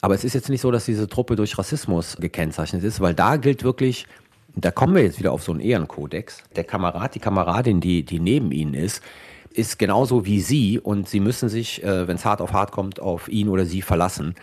Aber 0.00 0.14
es 0.14 0.24
ist 0.24 0.34
jetzt 0.34 0.48
nicht 0.48 0.60
so, 0.60 0.70
dass 0.70 0.84
diese 0.84 1.08
Truppe 1.08 1.36
durch 1.36 1.58
Rassismus 1.58 2.16
gekennzeichnet 2.18 2.84
ist, 2.84 3.00
weil 3.00 3.14
da 3.14 3.36
gilt 3.36 3.64
wirklich, 3.64 4.06
da 4.54 4.70
kommen 4.70 4.94
wir 4.94 5.02
jetzt 5.02 5.18
wieder 5.18 5.32
auf 5.32 5.42
so 5.42 5.52
einen 5.52 5.60
Ehrenkodex. 5.60 6.44
Der 6.54 6.64
Kamerad, 6.64 7.14
die 7.14 7.20
Kameradin, 7.20 7.80
die, 7.80 8.04
die 8.04 8.20
neben 8.20 8.52
ihnen 8.52 8.74
ist, 8.74 9.02
ist 9.50 9.78
genauso 9.78 10.24
wie 10.24 10.40
sie 10.40 10.78
und 10.78 11.08
sie 11.08 11.20
müssen 11.20 11.48
sich, 11.48 11.82
äh, 11.82 12.06
wenn 12.06 12.16
es 12.16 12.24
hart 12.24 12.40
auf 12.40 12.52
hart 12.52 12.70
kommt, 12.70 13.00
auf 13.00 13.28
ihn 13.28 13.48
oder 13.48 13.66
sie 13.66 13.82
verlassen. 13.82 14.34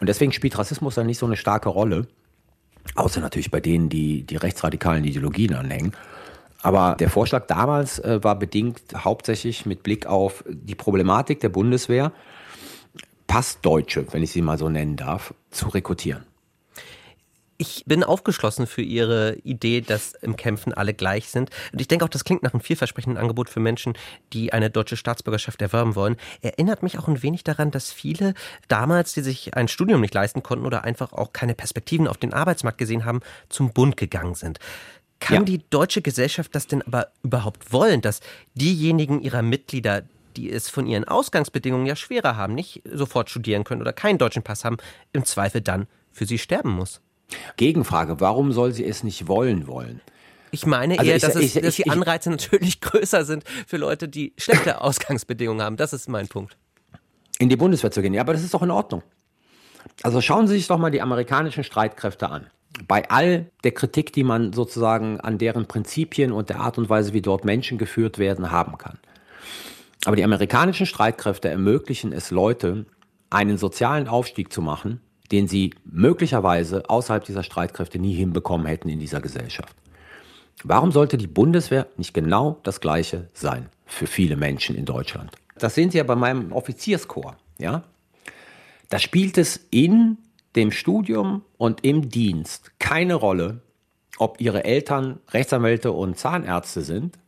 Und 0.00 0.08
deswegen 0.08 0.32
spielt 0.32 0.58
Rassismus 0.58 0.94
dann 0.94 1.06
nicht 1.06 1.18
so 1.18 1.26
eine 1.26 1.36
starke 1.36 1.68
Rolle. 1.68 2.06
Außer 2.94 3.20
natürlich 3.20 3.50
bei 3.50 3.60
denen, 3.60 3.88
die 3.88 4.22
die 4.22 4.36
rechtsradikalen 4.36 5.04
Ideologien 5.04 5.54
anhängen. 5.54 5.92
Aber 6.62 6.96
der 6.98 7.10
Vorschlag 7.10 7.46
damals 7.46 7.98
äh, 7.98 8.22
war 8.22 8.38
bedingt 8.38 8.80
hauptsächlich 8.96 9.66
mit 9.66 9.82
Blick 9.82 10.06
auf 10.06 10.44
die 10.48 10.74
Problematik 10.74 11.40
der 11.40 11.48
Bundeswehr, 11.50 12.12
Passdeutsche, 13.34 14.06
wenn 14.12 14.22
ich 14.22 14.30
sie 14.30 14.42
mal 14.42 14.58
so 14.58 14.68
nennen 14.68 14.94
darf, 14.94 15.34
zu 15.50 15.66
rekrutieren. 15.66 16.22
Ich 17.56 17.82
bin 17.84 18.04
aufgeschlossen 18.04 18.68
für 18.68 18.82
Ihre 18.82 19.34
Idee, 19.42 19.80
dass 19.80 20.14
im 20.14 20.36
Kämpfen 20.36 20.72
alle 20.72 20.94
gleich 20.94 21.30
sind. 21.30 21.50
Und 21.72 21.80
ich 21.80 21.88
denke 21.88 22.04
auch, 22.04 22.08
das 22.08 22.22
klingt 22.22 22.44
nach 22.44 22.54
einem 22.54 22.60
vielversprechenden 22.60 23.20
Angebot 23.20 23.48
für 23.48 23.58
Menschen, 23.58 23.94
die 24.32 24.52
eine 24.52 24.70
deutsche 24.70 24.96
Staatsbürgerschaft 24.96 25.60
erwerben 25.60 25.96
wollen. 25.96 26.14
Erinnert 26.42 26.84
mich 26.84 26.96
auch 26.96 27.08
ein 27.08 27.24
wenig 27.24 27.42
daran, 27.42 27.72
dass 27.72 27.90
viele 27.90 28.34
damals, 28.68 29.14
die 29.14 29.22
sich 29.22 29.56
ein 29.56 29.66
Studium 29.66 30.00
nicht 30.00 30.14
leisten 30.14 30.44
konnten 30.44 30.64
oder 30.64 30.84
einfach 30.84 31.12
auch 31.12 31.32
keine 31.32 31.56
Perspektiven 31.56 32.06
auf 32.06 32.18
den 32.18 32.32
Arbeitsmarkt 32.32 32.78
gesehen 32.78 33.04
haben, 33.04 33.18
zum 33.48 33.72
Bund 33.72 33.96
gegangen 33.96 34.36
sind. 34.36 34.60
Kann 35.18 35.38
ja. 35.38 35.42
die 35.42 35.60
deutsche 35.70 36.02
Gesellschaft 36.02 36.54
das 36.54 36.68
denn 36.68 36.82
aber 36.82 37.08
überhaupt 37.24 37.72
wollen, 37.72 38.00
dass 38.00 38.20
diejenigen 38.54 39.20
ihrer 39.22 39.42
Mitglieder, 39.42 40.04
die 40.36 40.50
es 40.50 40.68
von 40.68 40.86
ihren 40.86 41.04
Ausgangsbedingungen 41.04 41.86
ja 41.86 41.96
schwerer 41.96 42.36
haben, 42.36 42.54
nicht 42.54 42.82
sofort 42.90 43.30
studieren 43.30 43.64
können 43.64 43.80
oder 43.80 43.92
keinen 43.92 44.18
deutschen 44.18 44.42
Pass 44.42 44.64
haben, 44.64 44.76
im 45.12 45.24
Zweifel 45.24 45.60
dann 45.60 45.86
für 46.12 46.26
sie 46.26 46.38
sterben 46.38 46.70
muss? 46.70 47.00
Gegenfrage, 47.56 48.20
warum 48.20 48.52
soll 48.52 48.72
sie 48.72 48.84
es 48.84 49.02
nicht 49.02 49.28
wollen 49.28 49.66
wollen? 49.66 50.00
Ich 50.50 50.66
meine 50.66 50.98
also 50.98 51.10
eher, 51.10 51.16
ich, 51.16 51.22
dass, 51.22 51.34
es, 51.34 51.56
ich, 51.56 51.62
dass 51.62 51.74
die 51.76 51.90
Anreize 51.90 52.30
natürlich 52.30 52.80
größer 52.80 53.24
sind 53.24 53.42
für 53.66 53.76
Leute, 53.76 54.08
die 54.08 54.32
schlechte 54.38 54.80
Ausgangsbedingungen 54.82 55.62
haben. 55.62 55.76
Das 55.76 55.92
ist 55.92 56.08
mein 56.08 56.28
Punkt. 56.28 56.56
In 57.40 57.48
die 57.48 57.56
Bundeswehr 57.56 57.90
zu 57.90 58.02
gehen, 58.02 58.14
ja, 58.14 58.20
aber 58.20 58.34
das 58.34 58.44
ist 58.44 58.54
doch 58.54 58.62
in 58.62 58.70
Ordnung. 58.70 59.02
Also 60.02 60.20
schauen 60.20 60.46
Sie 60.46 60.54
sich 60.54 60.68
doch 60.68 60.78
mal 60.78 60.90
die 60.90 61.02
amerikanischen 61.02 61.64
Streitkräfte 61.64 62.30
an. 62.30 62.46
Bei 62.86 63.08
all 63.10 63.50
der 63.64 63.72
Kritik, 63.72 64.12
die 64.12 64.24
man 64.24 64.52
sozusagen 64.52 65.20
an 65.20 65.38
deren 65.38 65.66
Prinzipien 65.66 66.32
und 66.32 66.48
der 66.48 66.60
Art 66.60 66.78
und 66.78 66.88
Weise, 66.88 67.12
wie 67.12 67.22
dort 67.22 67.44
Menschen 67.44 67.76
geführt 67.76 68.18
werden, 68.18 68.52
haben 68.52 68.78
kann. 68.78 68.98
Aber 70.04 70.16
die 70.16 70.24
amerikanischen 70.24 70.86
Streitkräfte 70.86 71.48
ermöglichen 71.48 72.12
es 72.12 72.30
Leute, 72.30 72.86
einen 73.30 73.58
sozialen 73.58 74.06
Aufstieg 74.06 74.52
zu 74.52 74.62
machen, 74.62 75.00
den 75.32 75.48
sie 75.48 75.74
möglicherweise 75.84 76.88
außerhalb 76.88 77.24
dieser 77.24 77.42
Streitkräfte 77.42 77.98
nie 77.98 78.14
hinbekommen 78.14 78.66
hätten 78.66 78.88
in 78.88 79.00
dieser 79.00 79.20
Gesellschaft. 79.20 79.74
Warum 80.62 80.92
sollte 80.92 81.16
die 81.16 81.26
Bundeswehr 81.26 81.86
nicht 81.96 82.14
genau 82.14 82.60
das 82.62 82.80
Gleiche 82.80 83.28
sein 83.32 83.68
für 83.86 84.06
viele 84.06 84.36
Menschen 84.36 84.76
in 84.76 84.84
Deutschland? 84.84 85.32
Das 85.58 85.74
sehen 85.74 85.90
Sie 85.90 85.98
ja 85.98 86.04
bei 86.04 86.14
meinem 86.14 86.52
Offizierskorps. 86.52 87.36
Ja? 87.58 87.84
Da 88.90 88.98
spielt 88.98 89.38
es 89.38 89.66
in 89.70 90.18
dem 90.54 90.70
Studium 90.70 91.42
und 91.56 91.84
im 91.84 92.10
Dienst 92.10 92.72
keine 92.78 93.14
Rolle, 93.14 93.60
ob 94.18 94.40
Ihre 94.40 94.64
Eltern 94.64 95.18
Rechtsanwälte 95.30 95.90
und 95.90 96.16
Zahnärzte 96.16 96.82
sind 96.82 97.18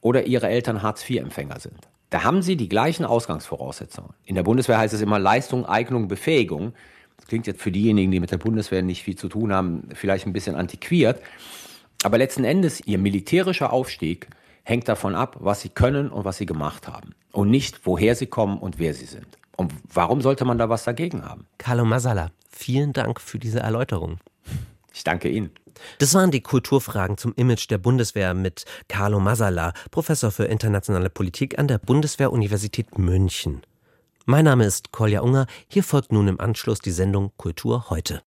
oder 0.00 0.26
Ihre 0.26 0.48
Eltern 0.48 0.82
Hartz-IV-Empfänger 0.82 1.60
sind. 1.60 1.88
Da 2.14 2.22
haben 2.22 2.42
Sie 2.42 2.56
die 2.56 2.68
gleichen 2.68 3.04
Ausgangsvoraussetzungen. 3.04 4.14
In 4.24 4.36
der 4.36 4.44
Bundeswehr 4.44 4.78
heißt 4.78 4.94
es 4.94 5.00
immer 5.00 5.18
Leistung, 5.18 5.66
Eignung, 5.66 6.06
Befähigung. 6.06 6.72
Das 7.16 7.26
klingt 7.26 7.48
jetzt 7.48 7.60
für 7.60 7.72
diejenigen, 7.72 8.12
die 8.12 8.20
mit 8.20 8.30
der 8.30 8.38
Bundeswehr 8.38 8.82
nicht 8.82 9.02
viel 9.02 9.16
zu 9.16 9.28
tun 9.28 9.52
haben, 9.52 9.88
vielleicht 9.94 10.24
ein 10.24 10.32
bisschen 10.32 10.54
antiquiert. 10.54 11.20
Aber 12.04 12.16
letzten 12.16 12.44
Endes, 12.44 12.80
ihr 12.86 12.98
militärischer 12.98 13.72
Aufstieg 13.72 14.28
hängt 14.62 14.86
davon 14.86 15.16
ab, 15.16 15.38
was 15.40 15.62
sie 15.62 15.70
können 15.70 16.08
und 16.08 16.24
was 16.24 16.36
sie 16.36 16.46
gemacht 16.46 16.86
haben. 16.86 17.16
Und 17.32 17.50
nicht, 17.50 17.84
woher 17.84 18.14
sie 18.14 18.26
kommen 18.26 18.58
und 18.58 18.78
wer 18.78 18.94
sie 18.94 19.06
sind. 19.06 19.26
Und 19.56 19.72
warum 19.92 20.20
sollte 20.20 20.44
man 20.44 20.56
da 20.56 20.68
was 20.68 20.84
dagegen 20.84 21.24
haben? 21.24 21.48
Carlo 21.58 21.84
Masala, 21.84 22.30
vielen 22.48 22.92
Dank 22.92 23.20
für 23.20 23.40
diese 23.40 23.58
Erläuterung. 23.58 24.20
Ich 24.94 25.04
danke 25.04 25.28
Ihnen. 25.28 25.50
Das 25.98 26.14
waren 26.14 26.30
die 26.30 26.40
Kulturfragen 26.40 27.18
zum 27.18 27.34
Image 27.34 27.68
der 27.68 27.78
Bundeswehr 27.78 28.32
mit 28.32 28.64
Carlo 28.88 29.20
Masala, 29.20 29.72
Professor 29.90 30.30
für 30.30 30.44
internationale 30.44 31.10
Politik 31.10 31.58
an 31.58 31.68
der 31.68 31.78
Bundeswehr-Universität 31.78 32.96
München. 32.96 33.62
Mein 34.24 34.46
Name 34.46 34.64
ist 34.64 34.92
Kolja 34.92 35.20
Unger. 35.20 35.46
Hier 35.68 35.84
folgt 35.84 36.12
nun 36.12 36.28
im 36.28 36.40
Anschluss 36.40 36.78
die 36.78 36.92
Sendung 36.92 37.32
Kultur 37.36 37.90
heute. 37.90 38.22